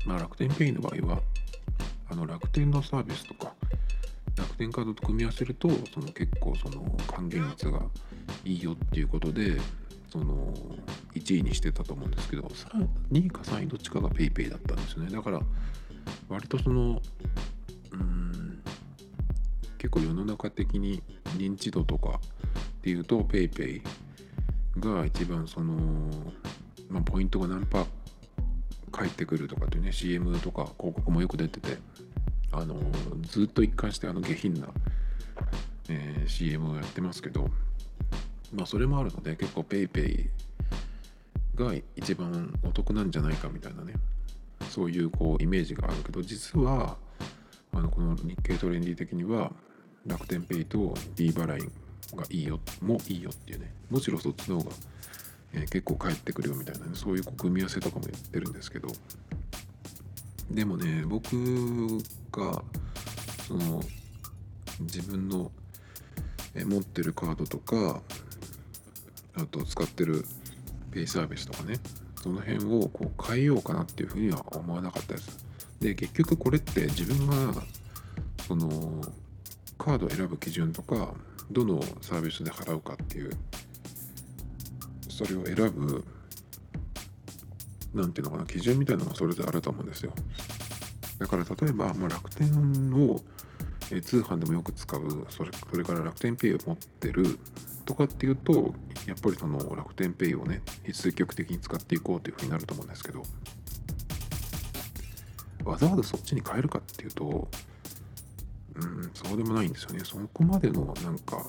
[0.05, 1.19] まあ、楽天ペイの場合は、
[2.07, 3.55] あの楽天のサービスとか、
[4.61, 7.81] 楽天カードと組み合わせると、その結構その還元率が
[8.45, 9.59] いいよっていうことで、
[10.11, 10.53] その
[11.15, 12.43] 1位にしてたと思うんですけど、
[13.11, 15.09] 2位か3位どっちかが PayPay だったんですよね。
[15.11, 15.41] だから、
[16.29, 17.01] 割とその、
[17.91, 18.61] うん、
[19.79, 21.01] 結構世の中的に
[21.37, 23.81] 認知度とかっていうと PayPay
[24.77, 25.73] が一番その、
[26.87, 27.85] まあ、ポイントが何パー
[28.91, 31.77] 返ってくるとかっていうね CM とか広告もよく出てて
[32.51, 32.75] あの
[33.23, 34.67] ずっと一貫してあの下品な、
[35.89, 37.49] えー、CM をやってますけど
[38.53, 40.29] まあそれもあるので結構 PayPay
[41.55, 43.93] が一番お得なんじゃないかみたいなね
[44.69, 46.97] そういうこうイメージがあるけど実は
[47.73, 49.51] あのこの日経トレンディ的には
[50.05, 51.69] 楽天ペイと D 払い
[52.15, 54.71] がいいよもいいよっていうねもちろそっちの方が、
[55.53, 58.89] えー、結構返ってくるよみたいな、ね、そういう組み合わせとかもやってるんですけど
[60.49, 61.27] でもね僕
[62.31, 62.63] が
[63.47, 63.81] その
[64.79, 65.51] 自分の
[66.55, 68.01] 持ってるカードとか
[69.35, 70.25] あと使ってる
[70.91, 71.77] ペイサービスとかね
[72.21, 75.45] その辺をこう変えようかなっていうふうには思わなかったです。
[75.79, 77.63] で結局これって自分が
[78.47, 79.01] その
[79.77, 81.13] カードを選ぶ基準とか
[81.49, 83.31] どのサービスで払うかっていう
[85.09, 86.05] それを選ぶ
[87.93, 90.13] 何ていうのかな基準みたいなのがそれぞれあると思うんですよ。
[91.21, 92.49] だから例えば、まあ、楽天
[92.95, 93.21] を
[93.91, 97.37] え通販でもよく使うそれそれから楽天ペイを持ってる
[97.85, 98.73] とかっていうと
[99.05, 103.21] やっぱりその楽天ペイをね積極的に使っていこうというふうになると思うんですけど
[105.63, 107.47] わざわざそっちに変えるかっていうと
[108.73, 109.99] うん、そうでもないんですよね。
[110.03, 111.45] そこまでのなんか、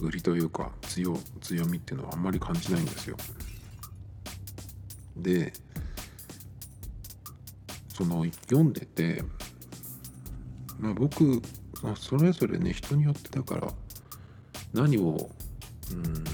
[0.00, 3.16] うん、売りというか強強みっていうのはあんまり感じないんですよ。
[5.16, 5.52] で、
[7.94, 9.22] その読んでて、
[10.80, 11.40] まあ僕、
[11.96, 13.72] それぞれね、人によってだから
[14.72, 15.30] 何を、
[15.92, 16.24] うん、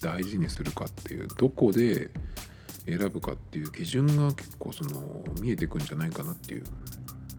[0.00, 2.10] 大事にするかっていう、どこで
[2.86, 6.64] 選ぶかっていう基準が結構その見えてくんじゃないかなっていう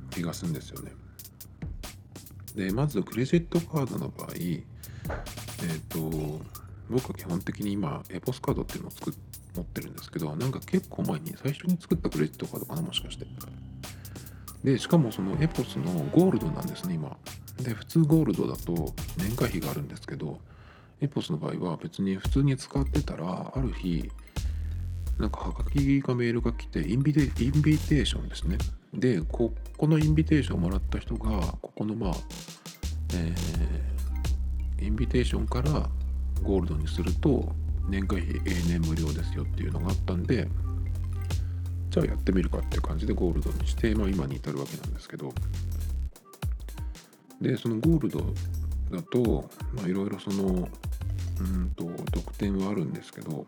[0.10, 0.92] 気がするんですよね。
[2.56, 6.42] でまずクレジットカードの場合えっ、ー、と
[6.90, 13.26] 僕は基本的に今エポスカードっていうのを作って持ってるんですけどなんか結構前に最初に作ったクレジットカードかなもしかして。
[14.64, 17.18] でしかもそのエポスのゴールドなんですね今。
[17.62, 20.40] で普通ゴールドだと年会費があるんですけど
[21.02, 24.10] エポスの場合は別に普通に使ってたらある日
[25.20, 28.58] なんかはがきがメールが来てインビテインビテーションですね。
[28.94, 31.30] でここのインビテーションをもらった人が
[31.62, 32.14] ここのまあ、
[33.16, 33.94] えー
[34.84, 35.90] インビテーションから
[36.44, 37.56] ゴールドにすると
[37.88, 40.48] 年会費永年無料ですよっていうのがあったんで
[41.90, 45.34] じゃあやってみるかっていう感じでゴールドにして、まあ、今に至るわけなんですけど。
[47.44, 48.20] でそのゴールド
[48.90, 49.50] だと
[49.86, 50.68] いろいろその
[51.40, 53.46] うんと特典はあるんですけど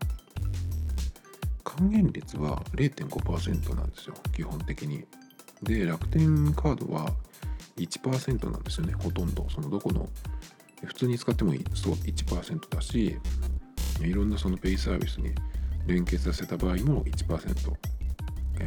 [1.64, 5.04] 還元率は0.5%なんですよ基本的に。
[5.62, 7.10] で楽天カードは
[7.78, 9.46] 1%なんですよねほとんど。
[9.48, 10.08] そのどこの
[10.84, 13.18] 普通に使ってもそう1%だし
[14.00, 15.32] いろんなそのペイサービスに
[15.86, 17.26] 連携させた場合も1%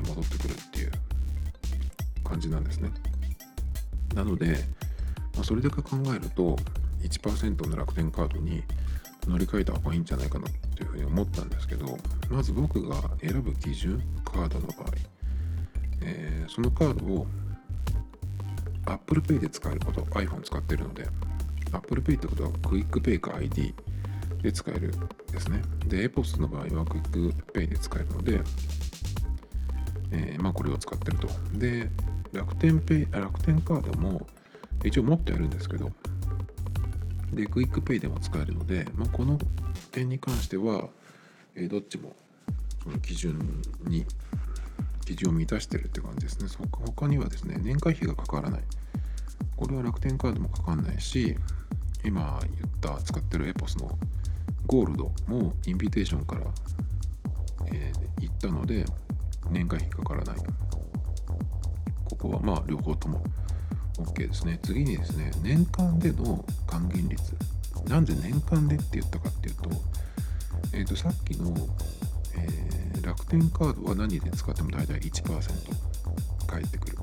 [0.07, 0.91] 戻ってくるっていう
[2.23, 2.91] 感じなんですね。
[4.15, 4.57] なので、
[5.35, 6.57] まあ、それだけ考えると
[7.01, 8.63] 1%の楽天カードに
[9.27, 11.97] 乗り換えた方がいいんじゃないかなというふうに思ったんですけど
[12.29, 14.87] まず僕が選ぶ基準カードの場合、
[16.01, 17.27] えー、そのカードを
[18.85, 21.07] Apple Pay で使えること iPhone 使ってるので
[21.71, 23.73] Apple Pay ってことはクイックペイか ID
[24.41, 24.93] で使える
[25.31, 25.61] ですね。
[25.87, 28.41] で APOS の場合はクイックペイで使えるので、
[30.11, 31.27] えー、まあこれを使ってると。
[31.53, 31.89] で
[32.31, 34.27] 楽天ペイ楽天カードも
[34.83, 35.91] 一応持ってあるんですけど
[37.33, 39.37] でクイックペイでも使えるので、まあ、この
[39.91, 40.89] 点に関しては、
[41.55, 42.15] えー、どっちも
[43.01, 44.05] 基準に
[45.05, 46.47] 基準を満たしてるって感じですね。
[46.71, 48.61] 他にはですね年会費がかからない。
[49.55, 51.35] これは楽天カードもかかんないし
[52.05, 53.97] 今言った使ってるエポスの
[54.69, 56.41] ゴールドもインビテーションから、
[57.73, 58.85] えー、行ったので
[59.49, 63.23] 年会費かからないここはまあ両方とも
[63.97, 64.59] OK ですね。
[64.61, 67.35] 次にですね年間での還元率。
[67.87, 69.69] なんで年間でって言ったかっていうと,、
[70.73, 71.55] えー、とさっきの、
[72.37, 76.97] えー、楽天カードは何で使っても大体1%返ってくる。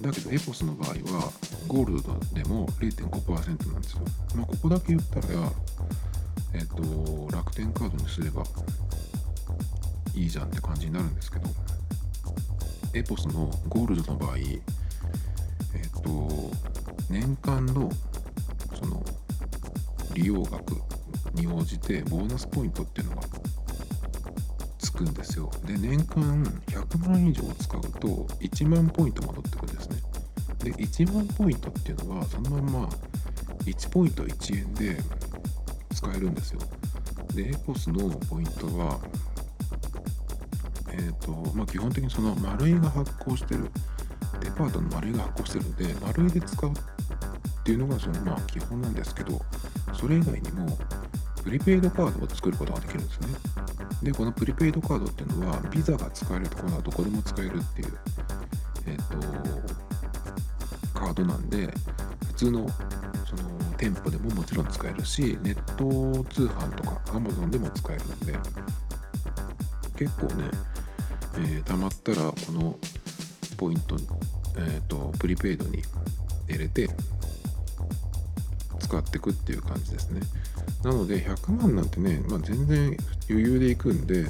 [0.00, 1.30] だけどエポスの場合は
[1.68, 4.00] ゴールドでも0.5%なんですよ。
[4.36, 5.52] まあ、ここだけ言ったら、
[6.54, 8.44] えっ、と、楽天カードにすれば
[10.14, 11.48] いいじゃんって感じになるんですけど、
[12.94, 16.30] エポスのゴールドの場合、えっ、と、
[17.10, 17.90] 年間の
[18.78, 19.04] その
[20.14, 20.80] 利用額
[21.34, 23.22] に応じてボーナスポイントっていうのが
[24.78, 25.50] つくんですよ。
[25.66, 28.08] で年間100万以上使うと
[28.40, 29.96] 1万ポイント戻ってくるんですね。
[30.58, 32.88] で1万ポイントっていうのはそのまんま
[33.64, 34.98] 1ポイント1円で
[35.94, 36.60] 使えるんですよ
[37.34, 38.98] でエコスのポイントは
[40.92, 43.70] えっ、ー、とまあ基本的にその丸いが発行してる
[44.40, 46.74] デパートの丸いが発行してるんで丸いで使うっ
[47.64, 49.40] ていうのがそのまあ基本なんですけど
[49.94, 50.78] それ以外にも
[51.44, 53.28] プリペイドカードを作ることができるんですね。
[54.02, 57.98] で、このプリペイドカードっていうのは、ビザが使えるところはどこでも使えるっていう、
[58.86, 59.62] えっ、ー、
[60.92, 61.68] と、カードなんで、
[62.28, 62.66] 普通の
[63.76, 68.38] 店舗でももちろん使えるし、ネット通販とか Amazon でも使えるんで、
[69.96, 70.44] 結構ね、
[71.36, 72.78] えー、貯まったらこの
[73.56, 73.96] ポイント、
[74.56, 75.82] えっ、ー、と、プリペイドに
[76.48, 76.88] 入れて
[78.80, 80.20] 使っていくっていう感じですね。
[80.84, 82.96] なので100万なんてね、まあ、全然
[83.30, 84.26] 余裕でいくんで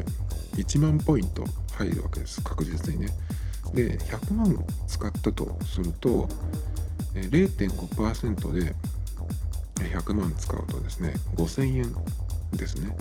[0.56, 1.44] 1万ポイント
[1.76, 3.08] 入るわけです確実にね
[3.74, 6.28] で100万使ったとすると
[7.14, 8.74] 0.5%で
[9.76, 11.94] 100万使うとですね5000円
[12.56, 12.96] ですね。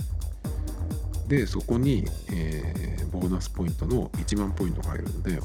[1.28, 5.40] でそこに、えー、ボーナスポイントの1万ポイントが入るので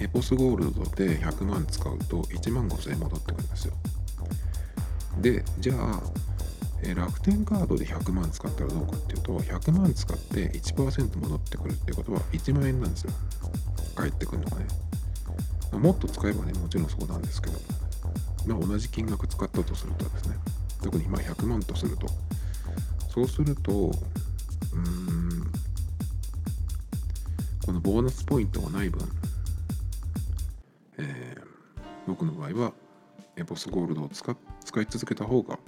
[0.00, 3.74] エポスゴールドで100万使うと1万5000円戻ってくるんですよ。
[5.20, 6.02] でじゃあ
[6.82, 13.12] え楽天カードで100万使ったらどうかっていうと100万使って1%戻ってくるってことは1万円なんですよ。
[13.96, 14.66] 返ってくるのがね。
[15.72, 17.58] もっと使えばねもちろんそうなんですけど。
[18.48, 20.36] まあ同じ金額使ったとするとですね。
[20.82, 22.06] 特に今100万とすると。
[23.08, 25.52] そうするとうーん
[27.64, 29.00] このボーナスポイントがない分、
[30.98, 31.42] えー、
[32.06, 32.72] 僕の場合は
[33.36, 35.58] エボスゴールドを使使い続けた方が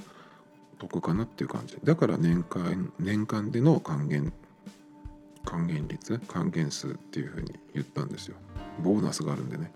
[0.79, 1.77] 得かなっていう感じ。
[1.85, 4.33] だから年間年間での還元
[5.45, 8.37] 還元率還元数っていうふうに言ったんですよ。
[8.83, 9.73] ボーナスがあるんでね。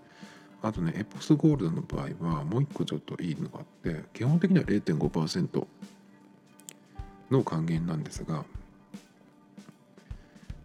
[0.61, 5.67] あとねエポスゴールドの場合はもう一個ちょっといいのがあって基本的には0.5%
[7.31, 8.43] の還元なんですが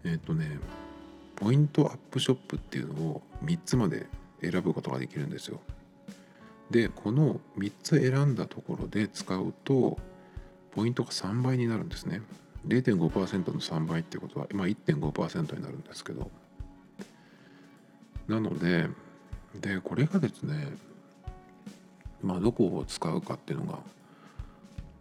[0.04, 0.58] えっ、ー、とね
[1.36, 4.06] ポイントアップショップっていうのを3つまで
[4.42, 5.60] 選ぶことができるんですよ
[6.70, 9.98] でこの3つ選んだところで使うと
[10.72, 12.22] ポイントが3倍になるんですね。
[12.66, 16.30] 0.5%の3倍ってことは、まあ、1.5%になるんですけど。
[18.28, 18.88] なので、
[19.54, 20.68] で、これがですね、
[22.22, 23.78] まあ、どこを使うかっていうのが、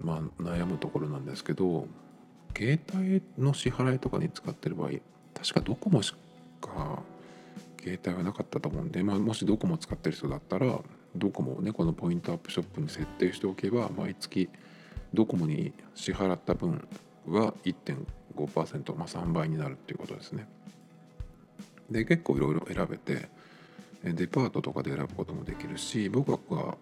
[0.01, 1.87] まあ、悩むところなんですけど
[2.55, 4.91] 携帯の支払いとかに使ってる場合
[5.33, 6.13] 確かドコモし
[6.61, 7.01] か
[7.81, 10.79] 携帯はなかったと思うんで、まあ、もしドコモ使ってる人だったら
[11.15, 14.49] ドコモをねこのポイントアップショップに設定しておけば毎月
[15.13, 16.87] ドコモに支払った分
[17.27, 20.47] は1.5%、まあ、3倍になるっていうことですね。
[21.89, 23.29] で結構いろいろ選べて
[24.03, 26.77] デパートとかで選ぶこともできるし僕が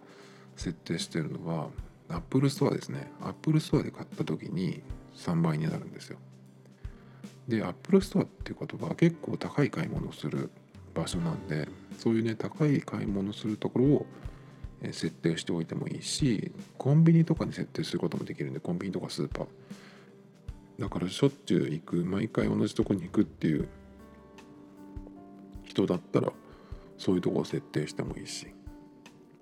[0.56, 1.70] 設定してるのは
[2.10, 3.12] Apple Store ですね。
[3.22, 4.82] Apple Store で買った時に
[5.16, 6.18] 3倍になるんですよ。
[7.48, 10.50] で Apple Store っていうことは結構高い買い物をする
[10.94, 14.06] 場所なんでそういうね高い買い物するところを
[14.84, 19.48] 設定しておいてもいいしコンビニとかに設定することもできるんでコンビニとかスーパー。
[20.80, 23.68] だからしょっちゅう行く毎回同じとこに行くっていう
[25.64, 26.32] 人だったら
[26.98, 28.48] そういうとこを設定してもいいし。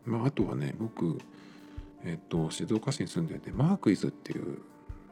[0.05, 1.17] まああとはね僕
[2.03, 4.59] えっと静岡市に住んでてマークイズっていう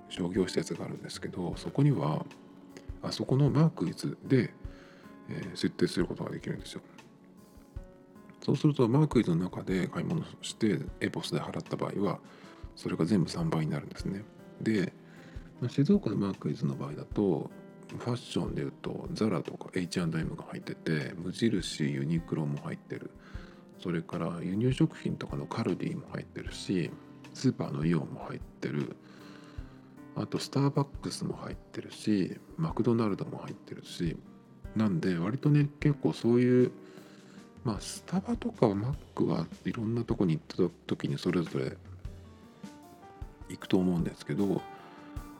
[0.09, 2.25] 商業施設があるんですけどそこには
[3.01, 4.53] あそこのマークイズで、
[5.29, 6.81] えー、設定することができるんですよ。
[8.45, 12.19] そうするとマークイズの中で買い物してエポスで払った場合は
[12.75, 14.23] それが全部3倍になるんですね。
[14.61, 14.93] で
[15.69, 17.49] 静岡のマークイズの場合だと
[17.97, 23.11] ファッションでいうとザラとか H&M が入ってて無印ユニクロも入ってる。
[23.79, 26.89] それから輸入食品とかのカルディも入ってるし
[27.33, 28.95] スーパーのイオンも入ってる。
[30.15, 34.17] あとスターバックスも入ってるしマクドナルドも入ってるし。
[34.75, 36.71] なんで割とね結構そういう
[37.63, 41.77] まあスタバとかマックはいろんなとこに行った時にそれぞれ
[43.49, 44.61] 行くと思うんですけど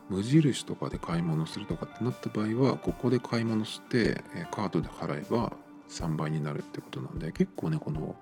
[0.10, 5.54] 無印とかで買い物するとかってなった場合はここで買い物してカードで払えば
[5.89, 8.16] 3倍になるってことなんで結構ねこの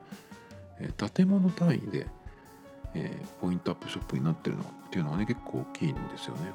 [1.15, 2.07] 建物単位で
[3.39, 6.51] ポイントアップショップになってるのっていうのはね結構大きいんですよね。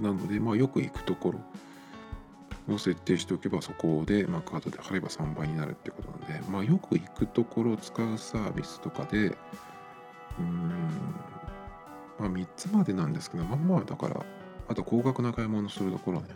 [0.00, 9.36] なのでまあよく行くところを設定しておけばそこで、まあ、カードで払えば3倍になるってことなんで、まあ、よく行くところを使うサービスとかで
[10.38, 10.88] うん
[12.22, 14.24] まあ3つまでなんですけどまあまあだから
[14.68, 16.28] あと高額な買い物するところね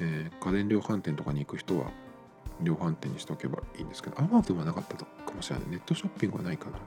[0.00, 1.90] えー、家電量販店とかに行く人は
[2.60, 5.68] 量販店にしておけばいいんですけど Amazon はなかったかもしれない。
[5.70, 6.78] ネットショッピングはないかな。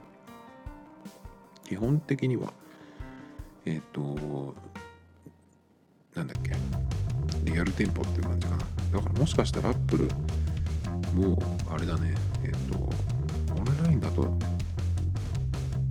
[1.64, 2.52] 基本的には
[3.64, 4.54] えっ、ー、と
[6.14, 6.52] なんだっけ。
[7.44, 8.58] リアル店舗っていう感じかな。
[8.58, 10.08] だからもしかしたら Apple
[11.14, 12.14] もあれだね。
[12.42, 14.22] えっ、ー、とオンラインだと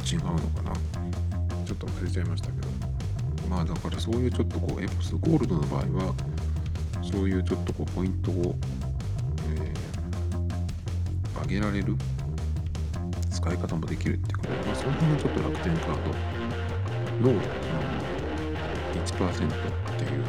[0.06, 1.05] 違うのかな。
[1.66, 2.68] ちょっと忘れちゃいましたけど。
[3.50, 6.14] まあだからそういうちょっとこうエプスゴールドの場合は
[7.02, 8.56] そういうちょっとこうポイントを、
[9.56, 11.96] えー、上げられる
[13.30, 16.10] 使い方もできるっていうか、まあ、その辺がちょっと楽天カード
[17.32, 17.42] の、
[18.94, 19.52] 1%っ
[19.98, 20.26] ていう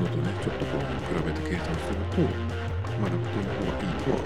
[0.00, 2.20] のとねちょっとこう比べて計算すると、
[3.00, 4.16] まあ、楽天の方がいいとは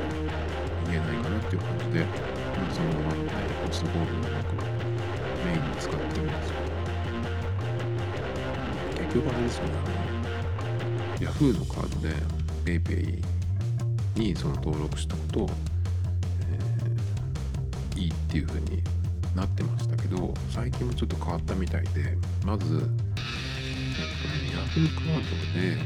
[0.86, 3.30] 言えないかなっていう感じで、まあ、そのままのね
[3.64, 4.54] コストゴールの枠
[5.44, 6.56] メインに使ってるんですよ
[8.98, 9.88] 結局あれですよねあ
[11.22, 12.14] の Yahoo のカードで
[12.80, 13.22] PayPay
[14.16, 15.48] にその登録したこと、
[16.50, 18.82] えー、いいっていう風に
[19.36, 22.90] なってましたけど最近もちょっと変わったみたいでまず、えっとね、
[24.52, 25.30] Yahoo カード
[25.60, 25.78] で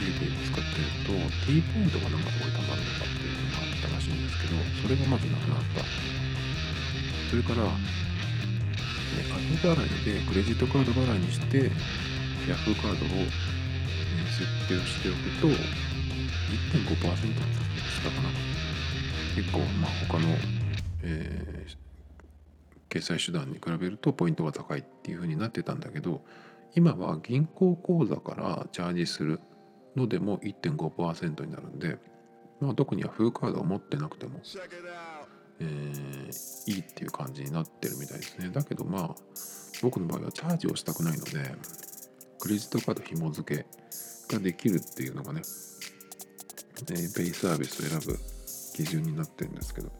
[0.00, 1.12] PayPay を使ってると
[1.46, 3.69] T ポイントがなんかこれ貯まるのかっていうのが
[4.00, 5.84] らしいんですけどそれがまずなくなった。
[7.28, 7.70] それから後
[9.68, 11.70] 払いでクレジットカード払いにして
[12.48, 13.08] Yahoo カードを、
[14.30, 15.56] 設定をしておくと1.5%
[16.96, 18.30] したかな。
[19.36, 20.28] 結構まあ他の、
[21.02, 21.76] えー、
[22.88, 26.22] 決済手段に比べるとポイントが高いっていう風になってたんだけど
[26.74, 29.40] 今は銀行口座からチャージする
[29.94, 31.98] のでも1.5%になるんで、
[32.60, 34.40] まあ、特に Yahoo カードを持ってなくても、
[35.60, 38.50] えー、いいっていう感じになってるみたいですね。
[38.50, 39.14] だけどまあ
[39.82, 41.54] 僕の場合はチャージをしたくないので
[42.38, 43.66] クレジットカード紐付け
[44.34, 45.42] ができるっていうのがね、
[46.80, 48.18] えー、ペイサービスを選ぶ
[48.74, 49.90] 基準になってるんですけど、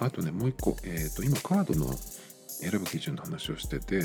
[0.00, 4.00] あとね、もう一個、えっ、ー、と、今カードの選ぶ基準の話をしてて、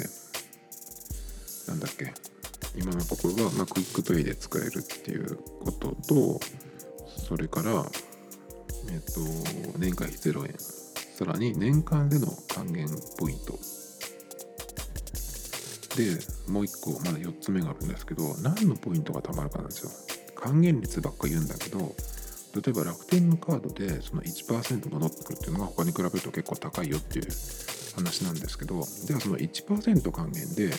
[1.68, 2.14] なんだっけ、
[2.76, 6.39] 今のところは、まあ、クイックペイで使えるっていうことと、
[7.28, 7.86] それから、
[8.91, 9.22] えっ、と、
[9.80, 13.59] 年会費0円、さらに年間での還元ポイント。
[15.95, 16.17] で
[16.47, 19.91] もう一個まだ4つ目があるんですけど何のポイントがたまるかなんですよ。
[20.36, 21.93] 還元率ばっか言うんだけど
[22.55, 27.28] 例えば楽天のカードでその1%戻ってくるっていうのが他に比べると結構高いよっていう
[27.95, 28.76] 話なんですけど
[29.07, 30.72] ではその1%還元で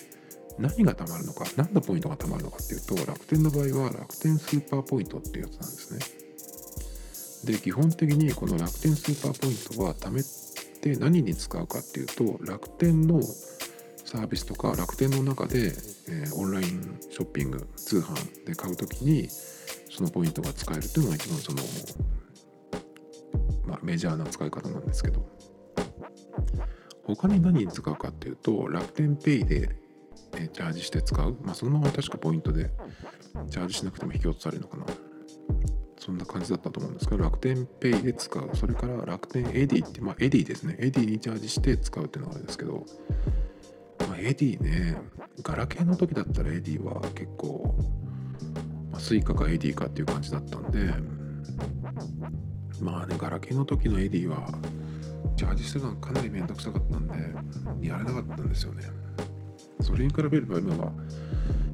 [0.61, 7.52] 何が貯まるのか何のポイントが貯まるのかっていうと楽天の場合は楽天スーパーポイントっていうやつなんですね。
[7.52, 10.22] で基本的にこの楽天スーパーポイントは貯め
[10.80, 15.72] て何に使うかっていうと楽天のサービスとか楽天の中で、
[16.08, 19.28] えー、オンラインショッピング通販で買う時に
[19.90, 21.62] そのポイントが使えるっていうのが一番その、
[23.66, 25.24] まあ、メジャーな使い方なんですけど。
[27.14, 29.80] 他に何に使うかっていうと楽天ペイで
[30.37, 32.70] えチャージして使う、まあ、そのまま確かポイントで
[33.51, 34.87] チャージしなくても引き落とされるのかな。
[35.99, 38.51] そんな感じだったと思うんですけど楽天ペイで使う。
[38.55, 40.76] それから楽天エディって、まあ、エディですね。
[40.78, 42.87] エディにチャージして使うっていうのがあるんですけど、
[44.09, 44.97] まあ、エディね
[45.43, 47.76] ガラケーの時だったらエディは結構、
[48.91, 50.91] まあ、スイカかエディかっていう感じだったんで
[52.81, 54.49] まあねガラケーの時のエディは
[55.37, 57.14] チャージするのはかなり面倒くさかったんで
[57.87, 58.85] やれなかったんですよね。
[59.83, 60.93] それに比べれば今は、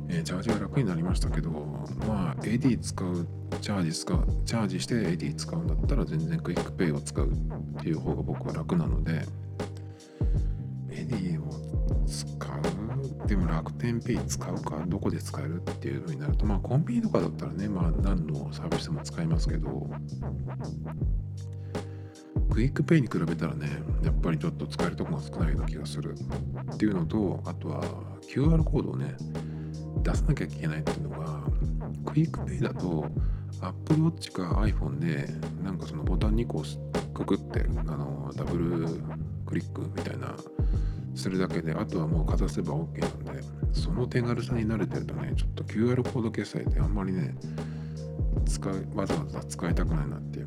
[0.08, 1.50] えー、チャージが楽になりましたけど、
[2.06, 3.26] まあ、エディ使う、
[3.60, 9.22] チャージ使う、チャージして AD 使うんだったら全然クイックペイを使うっていう方が僕は楽なので、
[10.90, 11.66] エディを
[12.06, 12.26] 使
[13.24, 19.90] う、でも楽天ペイ使うか、どこで使えるっていう風になると、まあコンビニとかだったらね、まあ何のサービスでも使いますけど、
[22.56, 23.68] クイックペイに比べたらね
[24.02, 26.14] やっぱりちょっと使えるとこが少ないような気がする。
[26.72, 27.82] っていうのとあとは
[28.22, 29.14] QR コードをね
[30.02, 31.42] 出さなきゃいけないっていうのが
[32.06, 33.04] クイックペイだと
[33.60, 35.28] Apple Watch か iPhone で
[35.62, 36.62] なんかそのボタン2個
[37.12, 38.88] くくってあのダブル
[39.44, 40.34] クリックみたいな
[41.14, 43.42] するだけであとはもうかざせば OK なんで
[43.74, 47.34] その手軽さに慣れてるとねちょっと QR コード決済ってあんまりね
[48.46, 50.46] 使いわざわざ使いたくないなっていう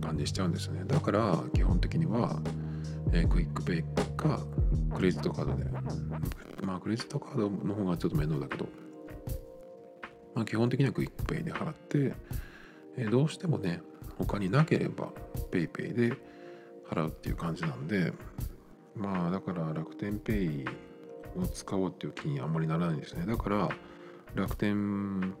[0.00, 0.84] 感じしちゃうんですよね。
[0.86, 2.40] だから基本的には、
[3.12, 3.82] えー、クイックペイ
[4.16, 4.40] か
[4.94, 5.64] クレジットカードで。
[6.62, 8.66] まあクレジットカードの方がちょっと面倒だけど。
[10.34, 12.14] まあ基本的にはクイックペイで払って、
[12.96, 13.82] えー、どうしてもね
[14.18, 15.10] 他になければ
[15.50, 16.16] PayPay で
[16.88, 18.12] 払うっていう感じなんで
[18.94, 20.64] まあだから楽天ペイ
[21.38, 23.26] を使おうっていう気にあんまりならないんですね。
[23.26, 23.68] だから
[24.34, 25.34] 楽天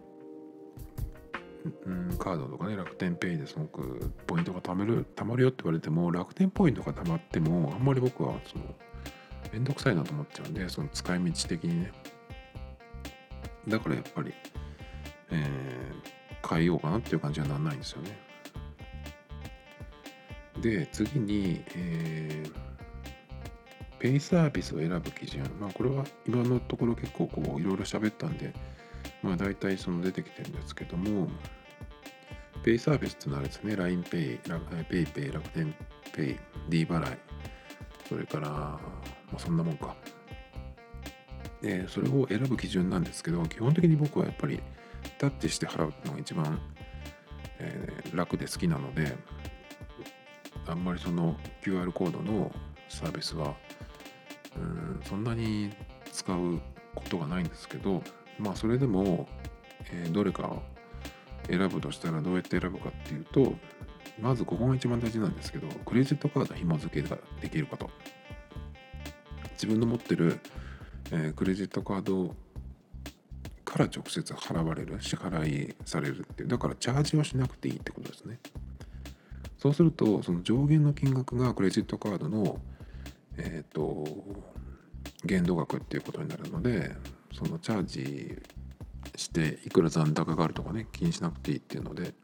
[1.86, 8.64] うん、カードとかね楽天ペイですごくポイントが貯める貯まるよって言われても楽天ポイントが貯まってもあんまり僕はその
[9.52, 11.92] めんどくさいなと思っちゃうんでその使い道的にね。
[13.68, 14.32] だからやっぱり、
[15.30, 18.18] えー、変えようかなっていう感じはなんないんですよね。
[20.60, 22.52] で次に、えー、
[23.98, 25.42] ペイサービスを選ぶ基準。
[25.60, 28.52] まあこれは今のところ結構こういろいろ喋ったんで
[29.22, 31.28] まあ大体その出てきてるんですけども、
[32.66, 35.72] ペイサービスっていうのはですね、LINEPay、PayPay、楽天
[36.12, 36.36] Pay、
[36.68, 37.18] D 払い、
[38.08, 38.80] それから、ま
[39.36, 39.94] あ、そんなもんか。
[41.62, 44.60] で、それを選ぶ基準なんですけど、基本的に僕はやっぱり
[45.16, 46.60] タッチして払うのが一番、
[47.60, 49.16] えー、楽で好きなので、
[50.66, 52.50] あんまりその QR コードの
[52.88, 53.54] サービスは、
[54.56, 55.70] うんそんなに
[56.10, 56.60] 使う
[56.96, 58.02] ことがないんですけど、
[58.40, 59.28] まあそれでも、
[59.92, 60.60] えー、どれか
[61.48, 63.54] 選ぶとしたらどうやって選ぶかっていうと
[64.20, 67.90] まずここが一番大事なんですけどクレジットカード紐付けができること。
[69.56, 70.38] 自分の持ってる、
[71.10, 72.34] えー、クレジットカード
[73.64, 76.48] から直接払われる支払いされるっていう。
[76.48, 78.38] だからチャージはしなくていいってことですね。
[79.58, 82.60] そうするとその上限の金額がクレジットカードの
[83.38, 84.06] えっ、ー、と
[85.24, 86.94] 限度額っていうことになるので
[87.32, 88.42] そのチャージ
[89.16, 92.14] していくら残高があるとかね気にしなくていいっていうので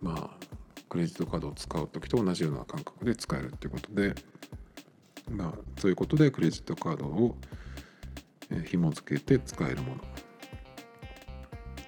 [0.00, 0.46] まあ
[0.88, 4.14] クレジットカードを使う時と同じような感覚で使えるっていうことで
[5.30, 7.36] まあそういうことでクレジットカードを
[8.66, 9.98] 紐付けて使えるものっ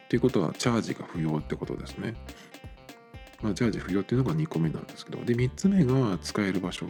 [0.09, 2.15] ていうことはチャージが不要ってことですね。
[3.43, 6.87] まあ、チャージ不要っていうのが2個目なんですけどで3つ目が使える場所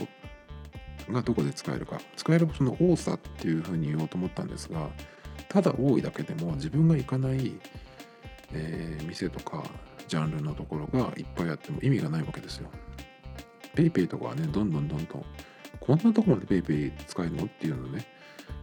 [1.09, 4.91] がどこで使えるか使える場所の多さっていうふうに言おうと思ったんですが
[5.51, 7.53] ただ多いだけでも自分が行かない、
[8.53, 9.65] えー、店とか
[10.07, 12.71] ジャンルのところがいっぱいあっても意味がないわけですよ。
[13.75, 15.25] PayPay とかはねどんどんどんどん
[15.81, 18.07] こんなとこまで PayPay 使えるのっていうのね。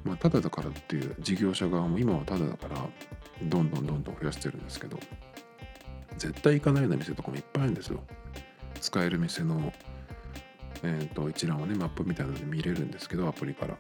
[0.06, 2.78] まあただだからっていう事業者側も今はただだから
[3.44, 4.98] どんどんどんどん増やしてるんですけど
[6.18, 8.02] 絶対行かないような店とかもいっぱいあるんですよ。
[8.80, 9.74] 使える店の
[10.84, 13.78] えーと、一覧をねマップみたいなので見れるんですけどアプリから。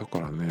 [0.00, 0.48] だからね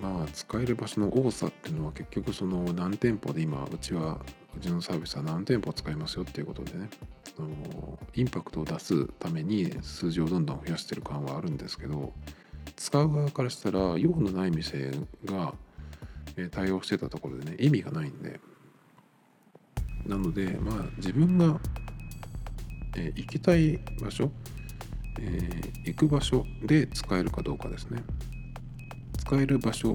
[0.00, 4.20] まあ使える場所の多さっていうのは結局その何店舗で今うちは
[4.56, 6.88] うちのサービスは何店舗使いますよっていうことでね
[7.36, 7.48] その
[8.14, 12.12] インパクトを出すために数字をどんどん増やしてる感はあるんですけど
[12.76, 14.92] 使う側からしたら用のない店
[15.24, 15.54] が
[16.52, 18.40] 対応してたところでね意味がないんで。
[20.06, 21.60] なのでまあ自分が、
[22.96, 24.30] え行きたい場所、
[25.20, 28.02] えー、行く場所で使えるかどうかですね。
[29.28, 29.94] 使える場所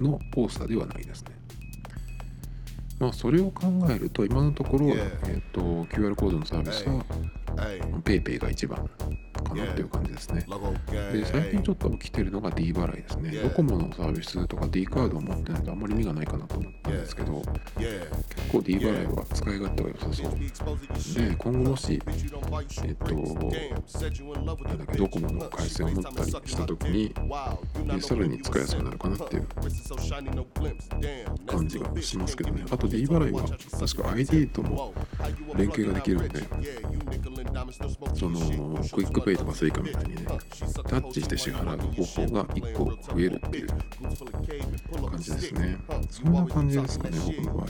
[0.00, 1.30] の多さではないですね。
[2.98, 7.04] まあそれを考えると今のところ、えーと、QR コードのサービスは
[8.02, 8.90] PayPay が一番
[9.42, 10.46] かなっていう感じですね。
[11.12, 13.30] で、最近ちょっと起きてるのが D 払いですね。
[13.30, 17.42] ドコモのサービスとか D カードを持ってないとあんまり意味がないかなと思ったんですけど、
[17.76, 18.10] 結
[18.50, 20.32] 構 D 払いは使い勝手が良さそう。
[21.28, 22.02] で、今後もし、
[22.84, 23.22] えっと、な
[24.52, 27.14] んだっけ、ドコモの回線を持ったりした時に、
[28.00, 29.46] さらに使いやすくなるかなっていう。
[31.46, 32.64] 感じがしますけどね。
[32.70, 33.42] あと D 払いは
[33.78, 34.94] 確か ID とも
[35.56, 36.40] 連携ができるので、
[38.14, 38.38] その
[38.92, 40.26] クイックペイとかスイカみたいにね
[40.88, 45.76] タッチして支払う方法が1個増えるっていう感じですね。
[46.10, 47.68] そんな感じですかね僕の場合は。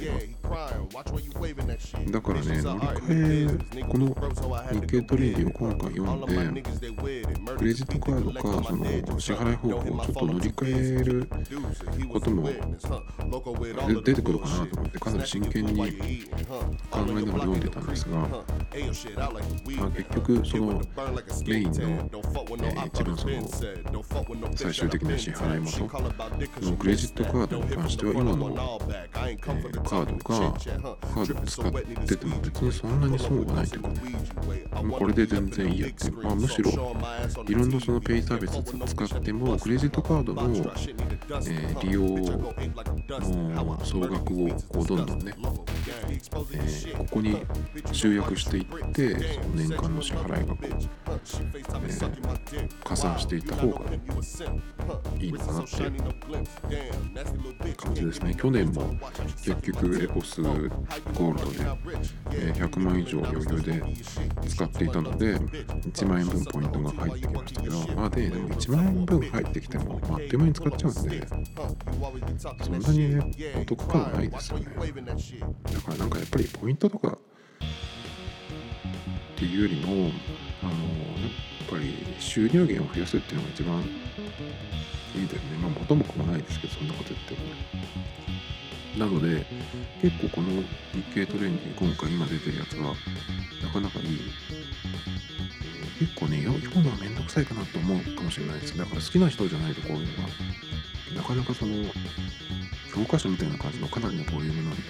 [2.11, 6.63] だからね乗り換えこの日経トレーディを今回読んで
[7.57, 8.85] クレジットカードかその
[9.21, 11.27] 支払い方法をちょっと乗り換える
[12.09, 12.49] ことも
[14.03, 20.83] 出てくるかなと思ってかなり真剣に考えながら読んでたんですが、まあ、結局その
[21.53, 25.83] メインの、えー、一番その最終的な支払い元。
[26.63, 31.73] のクレジットカードに関しては今の、えー、カードがカードで使っ
[32.07, 34.83] てても別にそんなに損がないというかね。
[34.83, 42.55] もうこれで全然いいやっていう、まあ、むしろいろんなそのペイサービス使ってもクレジットカードの、えー、利用の
[43.85, 45.35] 総額をこうどんどんね、
[46.09, 47.37] えー、ここに
[47.93, 51.03] 集約していってその年間の支払い額を。
[51.13, 51.42] え
[52.85, 53.81] 加算していった方が
[55.19, 55.89] いいのかなってい
[57.73, 58.35] う感じですね。
[58.35, 58.95] 去年も
[59.45, 61.59] 結局エコスゴールドで、
[62.33, 63.83] え100万以上余裕で
[64.49, 71.27] 使っていたので1万円分ポイントが入ってきましたけどまあででも1万円分入ってきても、あ、っという間に使っちゃうんで
[72.63, 73.23] そんなにね
[73.61, 74.67] お得感はないですよね。
[74.67, 77.19] だからなんかやっぱりポイントとかっ
[79.37, 80.13] ていうよりも
[80.63, 80.77] あのや
[81.29, 85.59] っぱり収入源を増やすっていうのが一番いいですね。
[85.61, 87.55] まあ元も子もないですけどそんなこと言ってもね。
[88.97, 89.47] なので
[90.03, 92.95] 結構この日経トレンディ今回今出てるやつは
[93.63, 94.21] なかなかいい。
[95.99, 98.77] 結構ね読むのはめんどくさいかなと思うかもしれないです。
[98.77, 100.29] だから好きな人じゃないとこういうのが
[101.17, 101.73] なかなかその
[102.95, 104.83] 教科書みたいな感じのかなりのボリュームなんで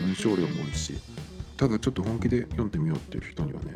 [0.00, 0.94] 文章量も多いし
[1.60, 3.74] ただちょっと本気で読んでみようっていう人にはね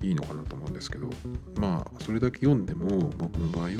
[0.00, 1.08] いいのかなと思うんですけど
[1.56, 3.70] まあそれだけ読んでも僕の場合は、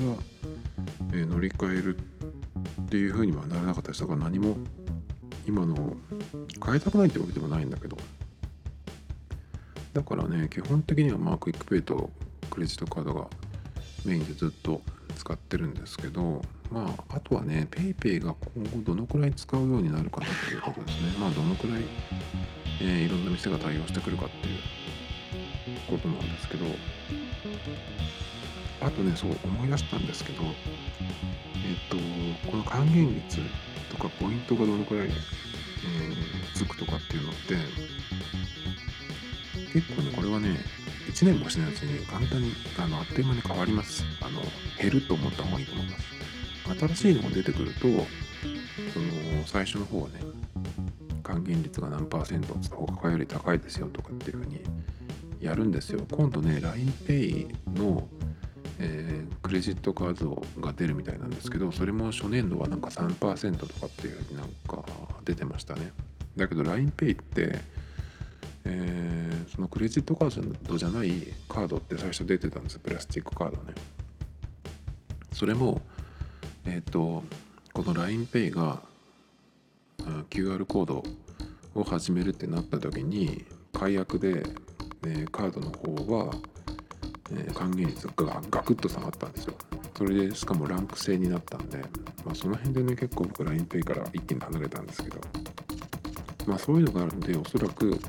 [1.13, 4.57] えー、乗り換えるっていうふうにはならなかったですだから何も
[5.47, 5.97] 今の
[6.67, 7.97] 変えたくないってわけでもないんだけど。
[9.93, 12.11] だからね基本的にはまあクイックペイと
[12.49, 13.27] クレジットカードが
[14.05, 14.83] メインでずっと
[15.17, 21.15] 使ってるんですけどまああとはね PayPay が今後どのくらい使うようになるかなっていうことですね。
[21.21, 21.83] まあどのくらい、
[22.81, 24.59] えー、いろんな店が対応してくるかっていう
[25.89, 26.67] ことなんですけど
[28.81, 30.53] あとねそう思い出したんですけどえっ
[31.89, 33.41] とこの還元率
[33.91, 35.15] とかポイントがどのくらい、えー、
[36.55, 37.57] つくとかっていうのって
[39.73, 40.57] 結構ねこれはね
[41.11, 44.05] 1年もしないうちに簡単にあのあっという間に変わります。
[44.21, 44.41] あの
[44.81, 46.21] 減ると思った方がいいと思います。
[46.95, 50.21] 新しいのが出てくるとその最初の方はね
[51.31, 54.61] 還元率が何パーセント他より高いですよとかっていうふうに
[55.41, 56.05] やるんですよ。
[56.11, 58.09] 今度ね LINEPay の、
[58.79, 64.85] えー、クレジットカードが出るみたいなんですけどそれも初年度はなんか3%とかっていうふうになんか
[65.25, 65.93] 出てましたね。
[66.37, 67.61] だけど LINEPay って、
[68.65, 71.13] えー、そのクレジットカードじゃない
[71.49, 73.75] カードって最初出てたんですプラスチックカードね。
[75.33, 75.81] それも
[76.65, 77.23] えっ、ー、と
[77.73, 78.90] この LINEPay が
[80.31, 81.05] QR コード
[81.75, 84.43] を始めるってなった時に解約で
[85.07, 86.35] え、カードの方は、
[87.33, 89.55] え、還元率がガクッと下がったんですよ。
[89.97, 91.79] それでしかもランク制になったんで、
[92.25, 95.21] まあ、その辺でね結構僕 LINEPay から一気に離れたんですけど
[96.47, 98.01] まあそういうのがあるんでおそらく、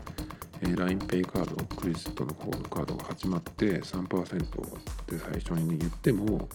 [0.62, 4.44] え、LINEPay カードクレジットの方のカードが始まって3%っ
[5.06, 6.48] て最初に言っても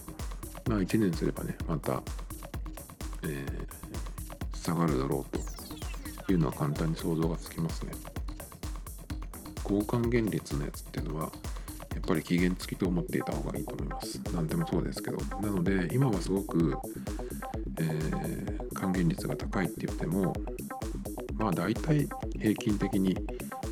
[0.67, 2.03] まあ1年すればねまた、
[3.25, 3.45] え、
[4.67, 7.93] 下がるだろうというのは簡単に想像がつきますね。
[9.63, 11.31] 交換原率のやつっていうのは
[11.95, 14.21] やっぱり期限付きと思っていた方がいいと思います。
[14.35, 15.19] 何でもそうですけど。
[15.41, 16.77] なので今はすごく、
[17.79, 20.35] えー、還元率が高いって言っても
[21.35, 23.17] まあ大体平均的に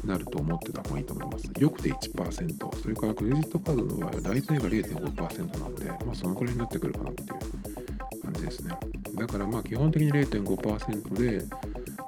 [0.04, 1.50] なると思ってた方がいいと思います。
[1.58, 8.78] よくて1%、それからクレジットカードの場合は大体が0.5%なので、まあそのくらいになってくるかなっていう感じですね。
[9.16, 11.44] だからまあ基本的に0.5%で、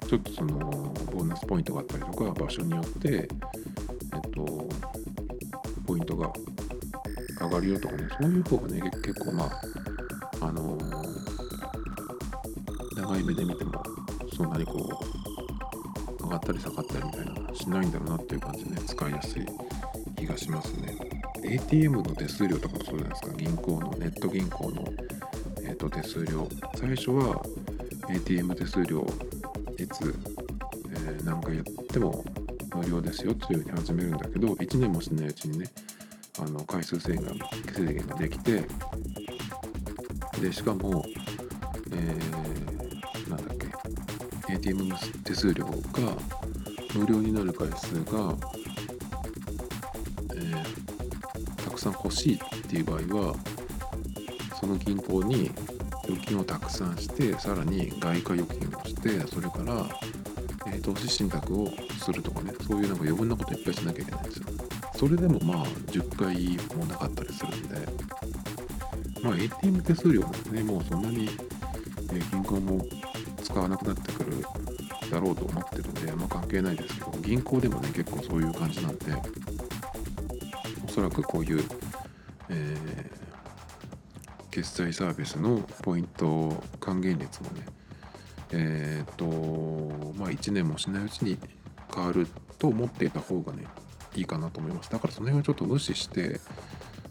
[0.08, 0.58] ちょっとその
[1.12, 4.68] ボーナスポイントがあったりとか、場所によって、えっと、
[5.86, 6.32] ポイントが
[7.40, 9.50] 上がるよとかね、そういう方がね、結構まあ、
[10.40, 10.78] あの、
[12.96, 13.82] 長い目で見ても、
[14.36, 14.72] そんなにこ
[16.20, 19.46] う、上がったり下がったりみたいなしないんだろうなっていう感じでね、使いやすい
[20.16, 20.96] 気がしますね。
[21.44, 26.48] ATM の手数料とかもそうじゃないですか、銀行の、ネット銀行の、ーと、手数料。
[26.76, 27.42] 最初は
[28.08, 29.06] ATM 手数料
[29.78, 30.14] いつ、
[30.90, 32.24] えー、何回やっても
[32.74, 35.66] 無料ですよというふうに始めるんだけど1年もしないうちにね
[36.38, 37.24] あの回数制限
[37.74, 38.62] 制限ができて
[40.40, 41.04] でしかも、
[41.92, 43.56] えー、なんだっ
[44.46, 44.92] け ATM
[45.24, 45.72] 手数料が
[46.94, 48.34] 無料になる回数が、
[50.34, 53.36] えー、たくさん欲しいっていう場合は
[54.60, 55.50] その銀行に
[56.04, 59.86] 預金をたくさんしてさらに外貨預金をしてそれから、
[60.66, 64.46] えー、投資信託をするとかねそういうなんか余分なこといっぱいしなきゃいけないんですよ。
[64.94, 68.16] それでもまあ10回もなかったりするんで。
[69.22, 71.28] まあ ATM 手数料もねもうそんなに、
[72.12, 72.80] え銀行も
[73.42, 74.44] 使わなくなってくる
[75.10, 79.12] だろうと思ってるんで、まあ、関係ないですけど銀行でもね結構そういう感じなんで
[80.86, 81.64] おそらくこういう、
[82.50, 83.15] えー、
[84.56, 87.66] 決済サービスのポイント還元率もね
[88.52, 91.36] えっ、ー、とまあ1年もしないうちに
[91.94, 92.26] 変わる
[92.58, 93.66] と思っていた方がね
[94.14, 96.40] いいかなと思いますだからその辺はちょっと無視して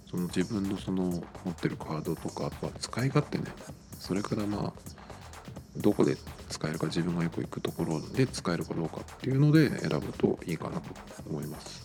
[0.10, 1.22] その自分のその持
[1.52, 3.43] ってるカードとかあとは使い勝手ね
[4.00, 4.74] それからまあ
[5.78, 6.18] どこで
[6.50, 10.89] 使えるか自分がよく行くところで使えるかどうかっていうので選ぶといいかなと
[11.30, 11.85] 思います。